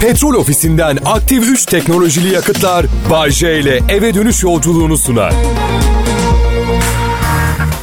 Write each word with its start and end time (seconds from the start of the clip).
Petrol 0.00 0.34
ofisinden 0.34 0.98
aktif 1.04 1.44
3 1.48 1.66
teknolojili 1.66 2.34
yakıtlar 2.34 2.86
Bay 3.10 3.30
J 3.30 3.60
ile 3.60 3.80
eve 3.88 4.14
dönüş 4.14 4.42
yolculuğunu 4.42 4.98
sunar. 4.98 5.34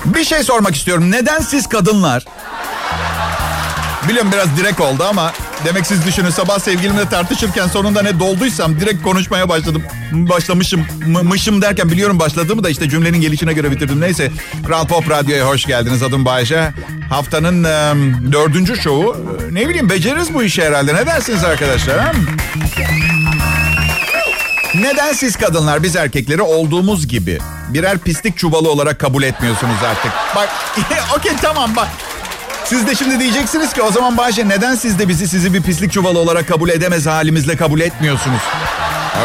Bir 0.05 0.23
şey 0.23 0.43
sormak 0.43 0.75
istiyorum. 0.75 1.11
Neden 1.11 1.39
siz 1.39 1.69
kadınlar? 1.69 2.25
Biliyorum 4.09 4.31
biraz 4.33 4.57
direkt 4.57 4.81
oldu 4.81 5.03
ama 5.09 5.33
demek 5.65 5.87
siz 5.87 6.05
düşünün 6.05 6.29
sabah 6.29 6.59
sevgilimle 6.59 7.09
tartışırken 7.09 7.67
sonunda 7.67 8.01
ne 8.01 8.19
dolduysam 8.19 8.79
direkt 8.79 9.03
konuşmaya 9.03 9.49
başladım. 9.49 9.83
Başlamışım. 10.11 10.85
Mışım 11.23 11.61
derken 11.61 11.91
biliyorum 11.91 12.19
başladığımı 12.19 12.63
da 12.63 12.69
işte 12.69 12.89
cümlenin 12.89 13.21
gelişine 13.21 13.53
göre 13.53 13.71
bitirdim. 13.71 14.01
Neyse 14.01 14.31
Kral 14.67 14.87
Pop 14.87 15.09
Radyo'ya 15.09 15.47
hoş 15.47 15.65
geldiniz. 15.65 16.03
Adım 16.03 16.25
Bayşe. 16.25 16.73
Haftanın 17.09 17.63
e, 17.63 17.93
dördüncü 18.31 18.77
şovu. 18.81 19.17
Ne 19.51 19.69
bileyim 19.69 19.89
beceririz 19.89 20.33
bu 20.33 20.43
işi 20.43 20.63
herhalde. 20.63 20.95
Ne 20.95 21.05
dersiniz 21.05 21.43
arkadaşlar? 21.43 21.99
Ha? 21.99 22.11
Neden 24.75 25.13
siz 25.13 25.35
kadınlar 25.35 25.83
biz 25.83 25.95
erkekleri 25.95 26.41
olduğumuz 26.41 27.07
gibi 27.07 27.39
birer 27.69 27.97
pislik 27.97 28.37
çuvalı 28.37 28.71
olarak 28.71 28.99
kabul 28.99 29.23
etmiyorsunuz 29.23 29.77
artık? 29.85 30.11
Bak 30.35 30.49
okey 31.17 31.31
tamam 31.41 31.75
bak. 31.75 31.87
Siz 32.65 32.87
de 32.87 32.95
şimdi 32.95 33.19
diyeceksiniz 33.19 33.73
ki 33.73 33.81
o 33.81 33.91
zaman 33.91 34.17
Bayşe 34.17 34.47
neden 34.47 34.75
siz 34.75 34.99
de 34.99 35.07
bizi 35.07 35.27
sizi 35.27 35.53
bir 35.53 35.61
pislik 35.61 35.91
çuvalı 35.91 36.19
olarak 36.19 36.47
kabul 36.47 36.69
edemez 36.69 37.05
halimizle 37.05 37.55
kabul 37.55 37.79
etmiyorsunuz? 37.79 38.41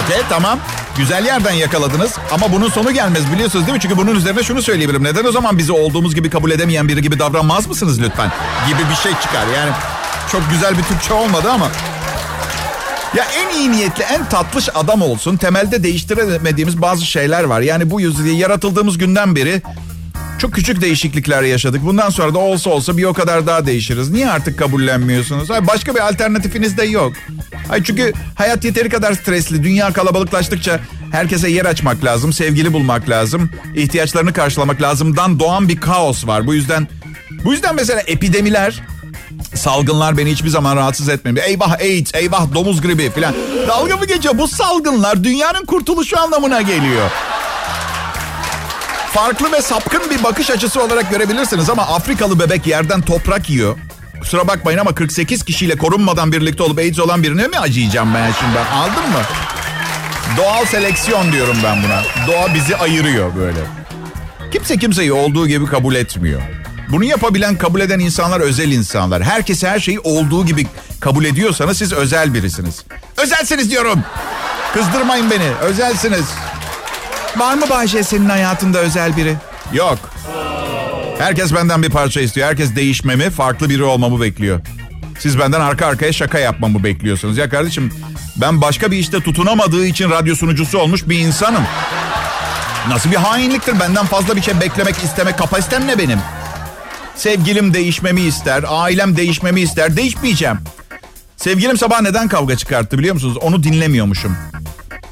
Okey 0.05 0.21
tamam. 0.29 0.59
Güzel 0.97 1.27
yerden 1.27 1.53
yakaladınız 1.53 2.13
ama 2.33 2.53
bunun 2.53 2.69
sonu 2.69 2.93
gelmez 2.93 3.33
biliyorsunuz 3.33 3.67
değil 3.67 3.75
mi? 3.75 3.81
Çünkü 3.81 3.97
bunun 3.97 4.15
üzerine 4.15 4.43
şunu 4.43 4.63
söyleyebilirim. 4.63 5.05
Neden 5.05 5.25
o 5.25 5.33
zaman 5.33 5.59
bizi 5.59 5.73
olduğumuz 5.73 6.15
gibi 6.15 6.31
kabul 6.31 6.51
edemeyen 6.51 6.89
biri 6.89 7.03
gibi 7.03 7.19
davranmaz 7.19 7.67
mısınız 7.67 8.01
lütfen? 8.03 8.33
Gibi 8.69 8.91
bir 8.91 8.97
şey 8.97 9.13
çıkar 9.13 9.47
yani. 9.57 9.73
Çok 10.33 10.51
güzel 10.51 10.79
bir 10.79 10.83
Türkçe 10.83 11.13
olmadı 11.15 11.51
ama. 11.51 11.69
Ya 13.17 13.25
en 13.25 13.59
iyi 13.59 13.73
niyetli, 13.73 14.05
en 14.05 14.29
tatlış 14.29 14.69
adam 14.75 15.03
olsun. 15.03 15.37
Temelde 15.37 15.83
değiştiremediğimiz 15.83 16.83
bazı 16.83 17.07
şeyler 17.07 17.45
var. 17.45 17.61
Yani 17.61 17.91
bu 17.91 18.01
yüzden 18.01 18.33
yaratıldığımız 18.33 18.99
günden 18.99 19.37
beri 19.37 19.63
çok 20.41 20.55
küçük 20.55 20.81
değişiklikler 20.81 21.43
yaşadık. 21.43 21.81
Bundan 21.85 22.11
sonra 22.11 22.35
da 22.35 22.39
olsa 22.39 22.71
olsa 22.71 22.97
bir 22.97 23.05
o 23.05 23.13
kadar 23.13 23.47
daha 23.47 23.67
değişiriz. 23.67 24.11
Niye 24.11 24.31
artık 24.31 24.59
kabullenmiyorsunuz? 24.59 25.51
Ay 25.51 25.67
başka 25.67 25.95
bir 25.95 26.09
alternatifiniz 26.09 26.79
de 26.79 26.85
yok. 26.85 27.13
Ay 27.71 27.83
çünkü 27.85 28.13
hayat 28.35 28.65
yeteri 28.65 28.89
kadar 28.89 29.13
stresli. 29.13 29.65
Dünya 29.65 29.93
kalabalıklaştıkça 29.93 30.81
herkese 31.13 31.51
yer 31.51 31.65
açmak 31.65 32.05
lazım, 32.05 32.33
sevgili 32.33 32.73
bulmak 32.73 33.09
lazım, 33.09 33.51
ihtiyaçlarını 33.75 34.33
karşılamak 34.33 34.83
lazımdan 34.83 35.41
doğan 35.41 35.69
bir 35.69 35.81
kaos 35.81 36.27
var. 36.27 36.47
Bu 36.47 36.55
yüzden 36.55 36.89
bu 37.45 37.53
yüzden 37.53 37.75
mesela 37.75 38.01
epidemiler 38.01 38.83
Salgınlar 39.55 40.17
beni 40.17 40.31
hiçbir 40.31 40.49
zaman 40.49 40.77
rahatsız 40.77 41.09
etmiyor. 41.09 41.47
Eyvah 41.47 41.73
AIDS, 41.73 42.15
eyvah 42.15 42.55
domuz 42.55 42.81
gribi 42.81 43.11
falan. 43.11 43.35
Dalga 43.69 43.97
mı 43.97 44.07
geçiyor? 44.07 44.39
Bu 44.39 44.49
salgınlar 44.49 45.25
dünyanın 45.25 45.65
kurtuluşu 45.65 46.21
anlamına 46.21 46.61
geliyor. 46.61 47.11
Farklı 49.13 49.53
ve 49.53 49.63
sapkın 49.63 50.11
bir 50.11 50.23
bakış 50.23 50.51
açısı 50.51 50.83
olarak 50.83 51.11
görebilirsiniz 51.11 51.71
ama 51.71 51.83
Afrikalı 51.83 52.41
bebek 52.41 52.67
yerden 52.67 53.01
toprak 53.03 53.51
yiyor. 53.51 53.79
Kusura 54.21 54.49
bakmayın 54.49 54.79
ama 54.79 54.95
48 54.95 55.45
kişiyle 55.45 55.77
korunmadan 55.77 56.33
birlikte 56.33 56.63
olup 56.63 56.79
AIDS 56.79 56.99
olan 56.99 57.23
birine 57.23 57.47
mi 57.47 57.59
acıyacağım 57.59 58.15
ben 58.15 58.33
şimdi? 58.41 58.59
Aldın 58.75 59.11
mı? 59.11 59.23
Doğal 60.37 60.65
seleksiyon 60.65 61.33
diyorum 61.33 61.57
ben 61.65 61.83
buna. 61.83 62.03
Doğa 62.27 62.55
bizi 62.55 62.77
ayırıyor 62.77 63.37
böyle. 63.37 63.59
Kimse 64.53 64.77
kimseyi 64.77 65.13
olduğu 65.13 65.49
gibi 65.49 65.67
kabul 65.67 65.95
etmiyor. 65.95 66.41
Bunu 66.89 67.05
yapabilen, 67.05 67.57
kabul 67.59 67.81
eden 67.81 67.99
insanlar 67.99 68.41
özel 68.41 68.73
insanlar. 68.73 69.23
Herkes 69.23 69.63
her 69.63 69.81
şeyi 69.81 70.01
olduğu 70.01 70.47
gibi 70.47 70.67
kabul 71.01 71.25
ediyorsanız 71.25 71.79
siz 71.79 71.93
özel 71.93 72.35
birisiniz. 72.35 72.85
Özelsiniz 73.17 73.71
diyorum. 73.71 74.01
Kızdırmayın 74.75 75.31
beni. 75.31 75.51
Özelsiniz. 75.63 76.25
Var 77.37 77.55
mı 77.55 77.71
Bahçe 77.71 78.03
senin 78.03 78.29
hayatında 78.29 78.79
özel 78.79 79.17
biri? 79.17 79.37
Yok. 79.73 79.99
Herkes 81.19 81.55
benden 81.55 81.83
bir 81.83 81.91
parça 81.91 82.21
istiyor. 82.21 82.49
Herkes 82.49 82.77
değişmemi, 82.77 83.31
farklı 83.31 83.69
biri 83.71 83.83
olmamı 83.83 84.21
bekliyor. 84.21 84.61
Siz 85.19 85.39
benden 85.39 85.61
arka 85.61 85.87
arkaya 85.87 86.13
şaka 86.13 86.39
yapmamı 86.39 86.85
bekliyorsunuz. 86.85 87.39
Ya 87.39 87.49
kardeşim 87.49 87.93
ben 88.37 88.61
başka 88.61 88.91
bir 88.91 88.97
işte 88.97 89.21
tutunamadığı 89.21 89.87
için 89.87 90.11
radyo 90.11 90.35
sunucusu 90.35 90.79
olmuş 90.79 91.09
bir 91.09 91.19
insanım. 91.19 91.63
Nasıl 92.89 93.11
bir 93.11 93.17
hainliktir 93.17 93.81
benden 93.81 94.07
fazla 94.07 94.37
bir 94.37 94.43
şey 94.43 94.61
beklemek 94.61 94.97
isteme 95.05 95.37
kapasitem 95.37 95.87
ne 95.87 95.99
benim? 95.99 96.19
Sevgilim 97.17 97.75
değişmemi 97.75 98.21
ister, 98.21 98.65
ailem 98.69 99.17
değişmemi 99.17 99.61
ister. 99.61 99.97
Değişmeyeceğim. 99.97 100.57
Sevgilim 101.37 101.79
sabah 101.79 102.01
neden 102.01 102.29
kavga 102.29 102.57
çıkarttı 102.57 102.99
biliyor 102.99 103.15
musunuz? 103.15 103.37
Onu 103.41 103.63
dinlemiyormuşum. 103.63 104.37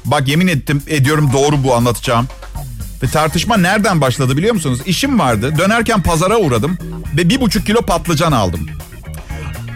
Bak 0.05 0.27
yemin 0.27 0.47
ettim, 0.47 0.83
ediyorum 0.87 1.29
doğru 1.33 1.63
bu 1.63 1.75
anlatacağım. 1.75 2.27
Ve 3.03 3.07
tartışma 3.07 3.57
nereden 3.57 4.01
başladı 4.01 4.37
biliyor 4.37 4.53
musunuz? 4.53 4.79
İşim 4.85 5.19
vardı. 5.19 5.53
Dönerken 5.57 6.01
pazara 6.01 6.37
uğradım 6.37 6.77
ve 7.17 7.29
bir 7.29 7.41
buçuk 7.41 7.65
kilo 7.65 7.81
patlıcan 7.81 8.31
aldım. 8.31 8.67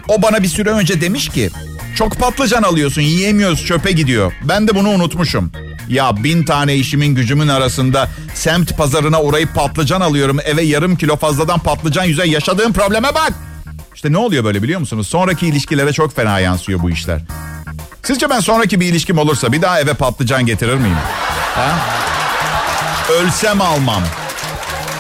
O 0.08 0.22
bana 0.22 0.44
bir 0.44 0.48
süre 0.48 0.70
önce 0.70 1.02
demiş 1.02 1.30
ki 1.30 1.50
çok 1.96 2.20
patlıcan 2.20 2.64
alıyorsun 2.64 3.02
yiyemiyoruz 3.02 3.66
çöpe 3.66 3.92
gidiyor. 3.92 4.34
Ben 4.44 4.68
de 4.68 4.76
bunu 4.76 4.90
unutmuşum. 4.90 5.52
Ya 5.90 6.24
bin 6.24 6.44
tane 6.44 6.76
işimin 6.76 7.16
gücümün 7.16 7.48
arasında 7.48 8.10
semt 8.34 8.78
pazarına 8.78 9.22
uğrayıp 9.22 9.56
patlıcan 9.56 10.02
alıyorum. 10.02 10.40
Eve 10.46 10.62
yarım 10.62 10.96
kilo 10.96 11.16
fazladan 11.16 11.60
patlıcan 11.60 12.04
yüze 12.04 12.28
yaşadığım 12.28 12.74
probleme 12.74 13.16
bak. 13.16 13.34
İşte 13.96 14.12
ne 14.12 14.18
oluyor 14.18 14.44
böyle 14.44 14.64
biliyor 14.64 14.80
musunuz? 14.80 15.08
Sonraki 15.08 15.48
ilişkilere 15.48 15.94
çok 15.94 16.16
fena 16.16 16.40
yansıyor 16.40 16.82
bu 16.82 16.90
işler. 16.90 17.22
Sizce 18.04 18.30
ben 18.30 18.40
sonraki 18.40 18.80
bir 18.80 18.86
ilişkim 18.86 19.18
olursa 19.18 19.52
bir 19.52 19.62
daha 19.62 19.80
eve 19.80 19.94
patlıcan 19.94 20.46
getirir 20.46 20.76
miyim? 20.76 20.98
Ha? 21.56 21.72
Ölsem 23.14 23.62
almam. 23.62 24.04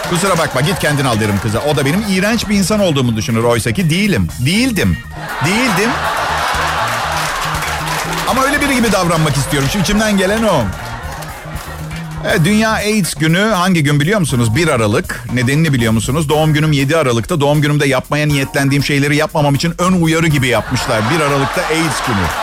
Kusura 0.09 0.37
bakma 0.37 0.61
git 0.61 0.79
kendin 0.79 1.05
al 1.05 1.19
derim 1.19 1.39
kıza. 1.43 1.59
O 1.59 1.75
da 1.75 1.85
benim 1.85 2.03
iğrenç 2.09 2.49
bir 2.49 2.55
insan 2.55 2.79
olduğumu 2.79 3.15
düşünür. 3.15 3.43
Oysa 3.43 3.71
ki 3.71 3.89
değilim. 3.89 4.27
Değildim. 4.45 4.97
Değildim. 5.45 5.89
Ama 8.29 8.43
öyle 8.43 8.61
biri 8.61 8.75
gibi 8.75 8.91
davranmak 8.91 9.37
istiyorum. 9.37 9.69
Şu 9.73 9.79
içimden 9.79 10.17
gelen 10.17 10.43
o. 10.43 10.63
Evet, 12.27 12.39
Dünya 12.45 12.71
AIDS 12.71 13.15
günü 13.15 13.39
hangi 13.39 13.83
gün 13.83 13.99
biliyor 13.99 14.19
musunuz? 14.19 14.55
1 14.55 14.67
Aralık. 14.67 15.23
Nedenini 15.33 15.73
biliyor 15.73 15.91
musunuz? 15.91 16.29
Doğum 16.29 16.53
günüm 16.53 16.71
7 16.71 16.97
Aralık'ta. 16.97 17.41
Doğum 17.41 17.61
günümde 17.61 17.87
yapmaya 17.87 18.27
niyetlendiğim 18.27 18.83
şeyleri 18.83 19.15
yapmamam 19.15 19.55
için 19.55 19.73
ön 19.79 19.93
uyarı 19.93 20.27
gibi 20.27 20.47
yapmışlar. 20.47 21.01
1 21.19 21.23
Aralık'ta 21.23 21.61
AIDS 21.61 22.07
günü. 22.07 22.42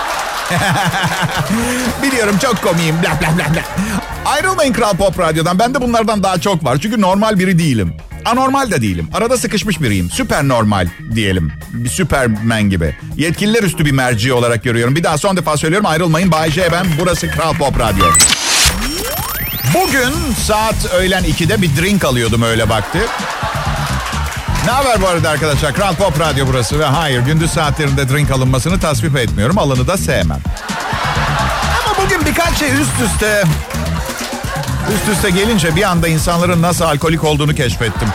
Biliyorum 2.03 2.39
çok 2.43 2.63
komiyim. 2.63 2.97
Bla 3.03 3.21
bla 3.21 3.37
bla 3.39 3.55
bla. 3.55 3.63
Ayrılmayın 4.25 4.73
Kral 4.73 4.97
Pop 4.97 5.19
Radyo'dan. 5.19 5.59
Bende 5.59 5.83
bunlardan 5.83 6.23
daha 6.23 6.39
çok 6.41 6.65
var. 6.65 6.79
Çünkü 6.83 7.01
normal 7.01 7.39
biri 7.39 7.59
değilim. 7.59 7.95
Anormal 8.25 8.71
de 8.71 8.83
değilim. 8.83 9.09
Arada 9.15 9.37
sıkışmış 9.37 9.81
biriyim. 9.81 10.11
Süper 10.11 10.49
normal 10.49 10.89
diyelim. 11.15 11.53
Bir 11.73 11.89
süpermen 11.89 12.63
gibi. 12.63 12.97
Yetkililer 13.17 13.63
üstü 13.63 13.85
bir 13.85 13.93
merci 13.93 14.33
olarak 14.33 14.65
görüyorum. 14.65 14.97
Bir 14.97 15.05
daha 15.05 15.19
son 15.19 15.37
defa 15.37 15.57
söylüyorum 15.57 15.87
ayrılmayın. 15.87 16.33
Bay 16.33 16.51
J 16.51 16.73
ben. 16.73 16.87
Burası 17.01 17.31
Kral 17.31 17.55
Pop 17.55 17.79
Radyo. 17.79 18.05
Bugün 19.75 20.35
saat 20.47 20.95
öğlen 20.95 21.25
2'de 21.25 21.63
bir 21.63 21.77
drink 21.77 22.05
alıyordum 22.05 22.43
öyle 22.43 22.69
baktı. 22.69 22.99
Ne 24.65 24.71
haber 24.71 25.03
bu 25.03 25.09
arada 25.09 25.31
arkadaşlar? 25.31 25.75
Kral 25.75 25.95
Pop 25.95 26.21
Radyo 26.21 26.47
burası 26.47 26.79
ve 26.79 26.85
hayır 26.85 27.21
gündüz 27.21 27.51
saatlerinde 27.51 28.09
drink 28.09 28.31
alınmasını 28.31 28.81
tasvip 28.81 29.17
etmiyorum. 29.17 29.59
Alanı 29.59 29.87
da 29.87 29.97
sevmem. 29.97 30.41
Ama 31.87 32.05
bugün 32.05 32.27
birkaç 32.27 32.59
şey 32.59 32.69
üst 32.69 33.01
üste 33.07 33.45
üst 34.95 35.17
üste 35.17 35.31
gelince 35.31 35.77
bir 35.77 35.83
anda 35.83 36.09
insanların 36.09 36.63
nasıl 36.63 36.85
alkolik 36.85 37.25
olduğunu 37.25 37.55
keşfettim. 37.55 38.09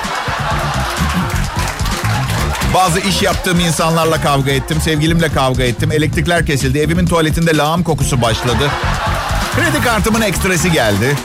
Bazı 2.73 2.99
iş 2.99 3.21
yaptığım 3.21 3.59
insanlarla 3.59 4.21
kavga 4.21 4.51
ettim, 4.51 4.81
sevgilimle 4.81 5.29
kavga 5.29 5.63
ettim. 5.63 5.91
Elektrikler 5.91 6.45
kesildi, 6.45 6.79
evimin 6.79 7.05
tuvaletinde 7.05 7.57
lağım 7.57 7.83
kokusu 7.83 8.21
başladı. 8.21 8.71
Kredi 9.55 9.83
kartımın 9.83 10.21
ekstresi 10.21 10.71
geldi. 10.71 11.15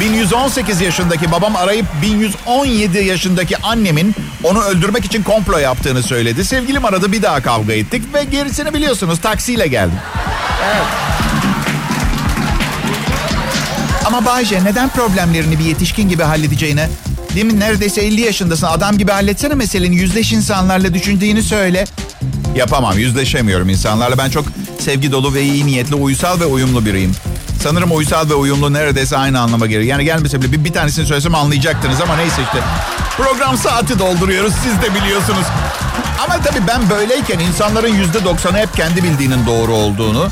1118 0.00 0.80
yaşındaki 0.80 1.32
babam 1.32 1.56
arayıp 1.56 1.86
1117 2.02 2.98
yaşındaki 2.98 3.56
annemin 3.56 4.14
onu 4.44 4.62
öldürmek 4.62 5.04
için 5.04 5.22
komplo 5.22 5.58
yaptığını 5.58 6.02
söyledi. 6.02 6.44
Sevgilim 6.44 6.84
aradı 6.84 7.12
bir 7.12 7.22
daha 7.22 7.42
kavga 7.42 7.72
ettik 7.72 8.14
ve 8.14 8.24
gerisini 8.24 8.74
biliyorsunuz 8.74 9.20
taksiyle 9.20 9.66
geldim. 9.66 9.98
Evet. 10.64 10.86
Ama 14.04 14.24
Bayce 14.24 14.64
neden 14.64 14.88
problemlerini 14.88 15.58
bir 15.58 15.64
yetişkin 15.64 16.08
gibi 16.08 16.22
halledeceğine 16.22 16.88
Değil 17.34 17.46
mi? 17.46 17.60
Neredeyse 17.60 18.00
50 18.00 18.20
yaşındasın. 18.20 18.66
Adam 18.66 18.98
gibi 18.98 19.12
halletsene 19.12 19.54
meseleni. 19.54 19.96
Yüzleş 19.96 20.32
insanlarla 20.32 20.94
düşündüğünü 20.94 21.42
söyle. 21.42 21.84
Yapamam. 22.56 22.98
Yüzleşemiyorum 22.98 23.68
insanlarla. 23.68 24.18
Ben 24.18 24.30
çok 24.30 24.44
sevgi 24.78 25.12
dolu 25.12 25.34
ve 25.34 25.42
iyi 25.42 25.66
niyetli, 25.66 25.94
uysal 25.94 26.40
ve 26.40 26.44
uyumlu 26.44 26.86
biriyim. 26.86 27.12
Sanırım 27.64 27.96
uysal 27.96 28.30
ve 28.30 28.34
uyumlu 28.34 28.72
neredeyse 28.72 29.16
aynı 29.16 29.40
anlama 29.40 29.66
geliyor. 29.66 29.82
Yani 29.82 30.04
gelmese 30.04 30.42
bile 30.42 30.52
bir, 30.52 30.64
bir 30.64 30.72
tanesini 30.72 31.06
söylesem 31.06 31.34
anlayacaktınız 31.34 32.00
ama 32.00 32.16
neyse 32.16 32.42
işte. 32.42 32.58
Program 33.16 33.58
saati 33.58 33.98
dolduruyoruz 33.98 34.52
siz 34.54 34.82
de 34.82 34.94
biliyorsunuz. 34.94 35.46
Ama 36.24 36.40
tabii 36.42 36.66
ben 36.68 36.90
böyleyken 36.90 37.38
insanların 37.38 37.88
yüzde 37.88 38.24
doksanı 38.24 38.58
hep 38.58 38.74
kendi 38.74 39.02
bildiğinin 39.02 39.46
doğru 39.46 39.72
olduğunu, 39.72 40.28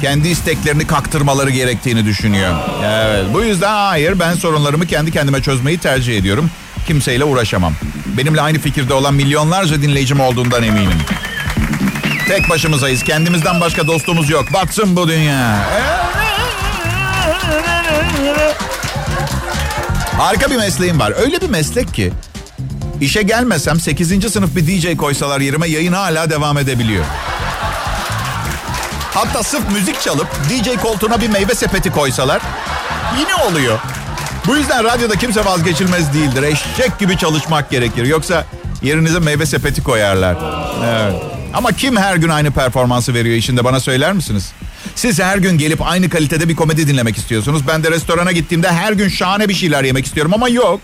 kendi 0.00 0.28
isteklerini 0.28 0.86
kaktırmaları 0.86 1.50
gerektiğini 1.50 2.04
düşünüyor. 2.04 2.54
Evet, 2.84 3.24
bu 3.32 3.42
yüzden 3.42 3.74
hayır 3.74 4.18
ben 4.18 4.34
sorunlarımı 4.34 4.86
kendi 4.86 5.12
kendime 5.12 5.42
çözmeyi 5.42 5.78
tercih 5.78 6.18
ediyorum. 6.18 6.50
Kimseyle 6.86 7.24
uğraşamam. 7.24 7.72
Benimle 8.06 8.40
aynı 8.40 8.58
fikirde 8.58 8.94
olan 8.94 9.14
milyonlarca 9.14 9.82
dinleyicim 9.82 10.20
olduğundan 10.20 10.62
eminim. 10.62 10.98
Tek 12.28 12.50
başımızayız. 12.50 13.02
Kendimizden 13.02 13.60
başka 13.60 13.86
dostumuz 13.86 14.30
yok. 14.30 14.44
Batsın 14.54 14.96
bu 14.96 15.08
dünya. 15.08 15.56
Harika 20.18 20.50
bir 20.50 20.56
mesleğim 20.56 21.00
var. 21.00 21.12
Öyle 21.16 21.40
bir 21.40 21.48
meslek 21.50 21.94
ki 21.94 22.12
işe 23.00 23.22
gelmesem 23.22 23.80
8. 23.80 24.32
sınıf 24.32 24.56
bir 24.56 24.66
DJ 24.66 24.96
koysalar 24.96 25.40
yerime 25.40 25.68
yayın 25.68 25.92
hala 25.92 26.30
devam 26.30 26.58
edebiliyor. 26.58 27.04
Hatta 29.14 29.42
sırf 29.42 29.70
müzik 29.72 30.00
çalıp 30.00 30.28
DJ 30.50 30.82
koltuğuna 30.82 31.20
bir 31.20 31.28
meyve 31.28 31.54
sepeti 31.54 31.90
koysalar 31.92 32.42
yine 33.20 33.34
oluyor. 33.34 33.78
Bu 34.46 34.56
yüzden 34.56 34.84
radyoda 34.84 35.16
kimse 35.16 35.44
vazgeçilmez 35.44 36.14
değildir. 36.14 36.42
Eşek 36.42 36.98
gibi 36.98 37.18
çalışmak 37.18 37.70
gerekir. 37.70 38.04
Yoksa 38.04 38.44
yerinize 38.82 39.18
meyve 39.18 39.46
sepeti 39.46 39.82
koyarlar. 39.82 40.36
Evet. 40.84 41.22
Ama 41.54 41.72
kim 41.72 41.96
her 41.96 42.16
gün 42.16 42.28
aynı 42.28 42.50
performansı 42.50 43.14
veriyor 43.14 43.36
işinde 43.36 43.64
bana 43.64 43.80
söyler 43.80 44.12
misiniz? 44.12 44.52
Siz 44.96 45.20
her 45.20 45.38
gün 45.38 45.58
gelip 45.58 45.82
aynı 45.82 46.08
kalitede 46.10 46.48
bir 46.48 46.56
komedi 46.56 46.88
dinlemek 46.88 47.16
istiyorsunuz. 47.16 47.62
Ben 47.68 47.84
de 47.84 47.90
restorana 47.90 48.32
gittiğimde 48.32 48.72
her 48.72 48.92
gün 48.92 49.08
şahane 49.08 49.48
bir 49.48 49.54
şeyler 49.54 49.84
yemek 49.84 50.06
istiyorum 50.06 50.34
ama 50.34 50.48
yok. 50.48 50.80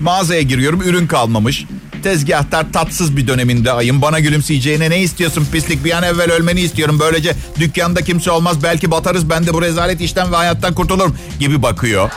Mağazaya 0.00 0.42
giriyorum 0.42 0.82
ürün 0.82 1.06
kalmamış. 1.06 1.64
Tezgahtar 2.02 2.72
tatsız 2.72 3.16
bir 3.16 3.26
döneminde 3.26 3.72
ayım. 3.72 4.02
Bana 4.02 4.20
gülümseyeceğine 4.20 4.90
ne 4.90 5.00
istiyorsun 5.00 5.46
pislik? 5.52 5.84
Bir 5.84 5.92
an 5.92 6.02
evvel 6.02 6.32
ölmeni 6.32 6.60
istiyorum. 6.60 7.00
Böylece 7.00 7.34
dükkanda 7.58 8.02
kimse 8.02 8.30
olmaz. 8.30 8.62
Belki 8.62 8.90
batarız. 8.90 9.30
Ben 9.30 9.46
de 9.46 9.54
bu 9.54 9.62
rezalet 9.62 10.00
işten 10.00 10.32
ve 10.32 10.36
hayattan 10.36 10.74
kurtulurum. 10.74 11.16
Gibi 11.40 11.62
bakıyor. 11.62 12.10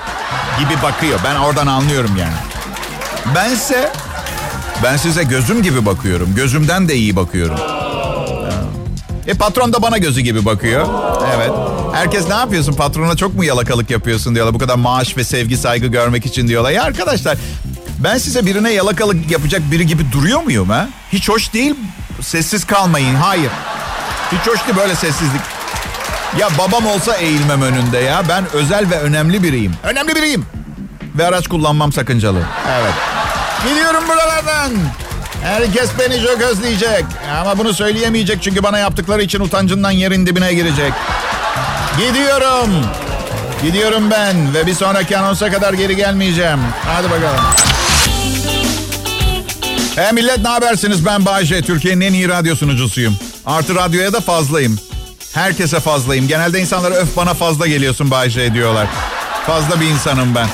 Gibi 0.59 0.81
bakıyor. 0.83 1.19
Ben 1.25 1.35
oradan 1.35 1.67
anlıyorum 1.67 2.11
yani. 2.19 2.35
Bense 3.35 3.91
ben 4.83 4.97
size 4.97 5.23
gözüm 5.23 5.63
gibi 5.63 5.85
bakıyorum. 5.85 6.35
Gözümden 6.35 6.89
de 6.89 6.95
iyi 6.95 7.15
bakıyorum. 7.15 7.82
E 9.27 9.33
patron 9.33 9.73
da 9.73 9.81
bana 9.81 9.97
gözü 9.97 10.21
gibi 10.21 10.45
bakıyor. 10.45 10.87
Evet. 11.35 11.51
Herkes 11.93 12.27
ne 12.27 12.33
yapıyorsun 12.33 12.73
patrona 12.73 13.15
çok 13.15 13.35
mu 13.35 13.43
yalakalık 13.43 13.89
yapıyorsun 13.89 14.35
diyorlar. 14.35 14.53
Bu 14.53 14.59
kadar 14.59 14.75
maaş 14.75 15.17
ve 15.17 15.23
sevgi 15.23 15.57
saygı 15.57 15.87
görmek 15.87 16.25
için 16.25 16.47
diyorlar. 16.47 16.71
Ya 16.71 16.83
arkadaşlar 16.83 17.37
ben 17.99 18.17
size 18.17 18.45
birine 18.45 18.71
yalakalık 18.73 19.31
yapacak 19.31 19.61
biri 19.71 19.87
gibi 19.87 20.11
duruyor 20.11 20.43
muyum 20.43 20.69
ha? 20.69 20.87
Hiç 21.13 21.29
hoş 21.29 21.53
değil. 21.53 21.75
Sessiz 22.21 22.65
kalmayın. 22.65 23.15
Hayır. 23.15 23.51
Hiç 24.31 24.47
hoş 24.47 24.67
değil 24.67 24.77
böyle 24.77 24.95
sessizlik. 24.95 25.41
Ya 26.39 26.49
babam 26.57 26.87
olsa 26.87 27.15
eğilmem 27.15 27.61
önünde 27.61 27.97
ya. 27.97 28.23
Ben 28.29 28.45
özel 28.53 28.89
ve 28.89 28.99
önemli 28.99 29.43
biriyim. 29.43 29.73
Önemli 29.83 30.15
biriyim. 30.15 30.45
Ve 31.17 31.27
araç 31.27 31.47
kullanmam 31.47 31.93
sakıncalı. 31.93 32.39
Evet. 32.81 32.93
Gidiyorum 33.69 34.03
buralardan. 34.07 34.71
Herkes 35.43 35.89
beni 35.99 36.21
çok 36.21 36.41
özleyecek. 36.41 37.05
Ama 37.41 37.57
bunu 37.57 37.73
söyleyemeyecek 37.73 38.43
çünkü 38.43 38.63
bana 38.63 38.77
yaptıkları 38.77 39.21
için 39.23 39.39
utancından 39.39 39.91
yerin 39.91 40.25
dibine 40.25 40.53
girecek. 40.53 40.93
Gidiyorum. 41.97 42.69
Gidiyorum 43.63 44.11
ben 44.11 44.53
ve 44.53 44.65
bir 44.65 44.73
sonraki 44.73 45.17
anonsa 45.17 45.51
kadar 45.51 45.73
geri 45.73 45.95
gelmeyeceğim. 45.95 46.59
Hadi 46.85 47.11
bakalım. 47.11 47.41
He 49.95 50.11
millet 50.11 50.37
ne 50.37 50.47
habersiniz? 50.47 51.05
Ben 51.05 51.25
Bayce. 51.25 51.61
Türkiye'nin 51.61 52.01
en 52.01 52.13
iyi 52.13 52.29
radyo 52.29 52.55
sunucusuyum. 52.55 53.17
Artı 53.45 53.75
radyoya 53.75 54.13
da 54.13 54.21
fazlayım. 54.21 54.79
Herkese 55.33 55.79
fazlayım. 55.79 56.27
Genelde 56.27 56.59
insanlara 56.59 56.95
öf 56.95 57.17
bana 57.17 57.33
fazla 57.33 57.67
geliyorsun 57.67 58.11
Bayce 58.11 58.53
diyorlar. 58.53 58.87
Fazla 59.47 59.81
bir 59.81 59.85
insanım 59.85 60.35
ben. 60.35 60.47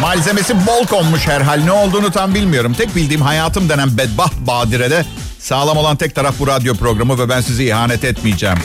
Malzemesi 0.00 0.66
bol 0.66 0.86
konmuş 0.86 1.26
herhal. 1.28 1.60
Ne 1.64 1.72
olduğunu 1.72 2.10
tam 2.10 2.34
bilmiyorum. 2.34 2.74
Tek 2.74 2.96
bildiğim 2.96 3.22
hayatım 3.22 3.68
denen 3.68 3.98
bedbaht 3.98 4.34
badirede 4.36 5.04
sağlam 5.38 5.76
olan 5.76 5.96
tek 5.96 6.14
taraf 6.14 6.34
bu 6.38 6.46
radyo 6.46 6.74
programı 6.74 7.18
ve 7.18 7.28
ben 7.28 7.40
sizi 7.40 7.64
ihanet 7.64 8.04
etmeyeceğim. 8.04 8.58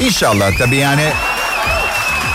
İnşallah 0.00 0.50
tabii 0.58 0.76
yani 0.76 1.04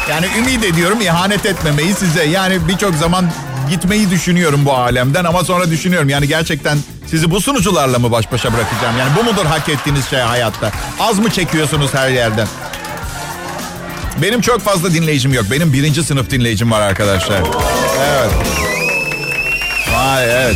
yani 0.10 0.26
ümit 0.38 0.64
ediyorum 0.66 1.02
ihanet 1.02 1.46
etmemeyi 1.46 1.94
size. 1.94 2.24
Yani 2.24 2.68
birçok 2.68 2.96
zaman 2.96 3.32
gitmeyi 3.70 4.12
düşünüyorum 4.12 4.66
bu 4.66 4.74
alemden 4.74 5.24
ama 5.24 5.44
sonra 5.44 5.70
düşünüyorum 5.70 6.10
yani 6.10 6.28
gerçekten 6.28 6.78
sizi 7.08 7.32
bu 7.32 7.42
sunucularla 7.42 8.00
mı 8.00 8.12
baş 8.12 8.32
başa 8.32 8.54
bırakacağım? 8.54 8.98
Yani 9.00 9.12
bu 9.20 9.24
mudur 9.24 9.46
hak 9.46 9.70
ettiğiniz 9.70 10.10
şey 10.10 10.20
hayatta? 10.20 10.72
Az 11.00 11.20
mı 11.20 11.30
çekiyorsunuz 11.30 11.94
her 11.94 12.10
yerden? 12.10 12.48
Benim 14.22 14.42
çok 14.42 14.62
fazla 14.62 14.94
dinleyicim 14.94 15.34
yok. 15.34 15.46
Benim 15.52 15.74
birinci 15.74 16.04
sınıf 16.04 16.30
dinleyicim 16.30 16.72
var 16.72 16.82
arkadaşlar. 16.82 17.42
Evet. 18.00 18.32
Vay 19.96 20.26
evet. 20.26 20.56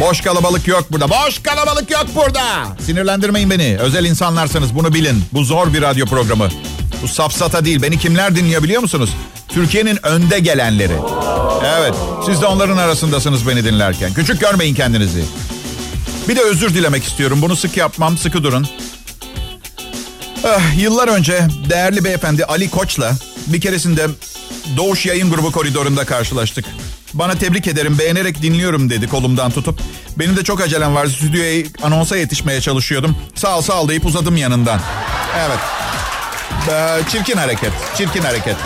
Boş 0.00 0.20
kalabalık 0.20 0.68
yok 0.68 0.92
burada. 0.92 1.10
Boş 1.10 1.42
kalabalık 1.42 1.90
yok 1.90 2.06
burada. 2.14 2.66
Sinirlendirmeyin 2.86 3.50
beni. 3.50 3.76
Özel 3.78 4.04
insanlarsınız 4.04 4.74
bunu 4.74 4.94
bilin. 4.94 5.24
Bu 5.32 5.44
zor 5.44 5.72
bir 5.72 5.82
radyo 5.82 6.06
programı. 6.06 6.48
Bu 7.02 7.08
safsata 7.08 7.64
değil. 7.64 7.82
Beni 7.82 7.98
kimler 7.98 8.36
dinliyor 8.36 8.62
biliyor 8.62 8.82
musunuz? 8.82 9.10
Türkiye'nin 9.48 10.06
önde 10.06 10.38
gelenleri. 10.38 10.96
Evet. 11.78 11.94
Siz 12.26 12.42
de 12.42 12.46
onların 12.46 12.76
arasındasınız 12.76 13.48
beni 13.48 13.64
dinlerken. 13.64 14.14
Küçük 14.14 14.40
görmeyin 14.40 14.74
kendinizi. 14.74 15.24
Bir 16.28 16.36
de 16.36 16.40
özür 16.42 16.74
dilemek 16.74 17.04
istiyorum. 17.04 17.42
Bunu 17.42 17.56
sık 17.56 17.76
yapmam. 17.76 18.18
Sıkı 18.18 18.42
durun. 18.42 18.68
Ah, 20.44 20.78
yıllar 20.78 21.08
önce 21.08 21.46
değerli 21.70 22.04
beyefendi 22.04 22.44
Ali 22.44 22.70
Koç'la 22.70 23.12
bir 23.46 23.60
keresinde 23.60 24.06
Doğuş 24.76 25.06
Yayın 25.06 25.30
Grubu 25.30 25.52
koridorunda 25.52 26.04
karşılaştık. 26.04 26.64
Bana 27.14 27.34
tebrik 27.34 27.66
ederim 27.66 27.98
beğenerek 27.98 28.42
dinliyorum 28.42 28.90
dedi 28.90 29.06
kolumdan 29.08 29.50
tutup. 29.50 29.80
Benim 30.18 30.36
de 30.36 30.44
çok 30.44 30.60
acelem 30.60 30.94
var 30.94 31.06
stüdyoya 31.06 31.64
anonsa 31.82 32.16
yetişmeye 32.16 32.60
çalışıyordum. 32.60 33.16
Sağ 33.34 33.58
ol 33.58 33.62
sağ 33.62 33.82
ol 33.82 33.88
deyip 33.88 34.06
uzadım 34.06 34.36
yanından. 34.36 34.80
Evet. 35.38 35.58
Ee, 36.70 37.10
çirkin 37.10 37.36
hareket. 37.36 37.72
Çirkin 37.96 38.22
hareket. 38.22 38.56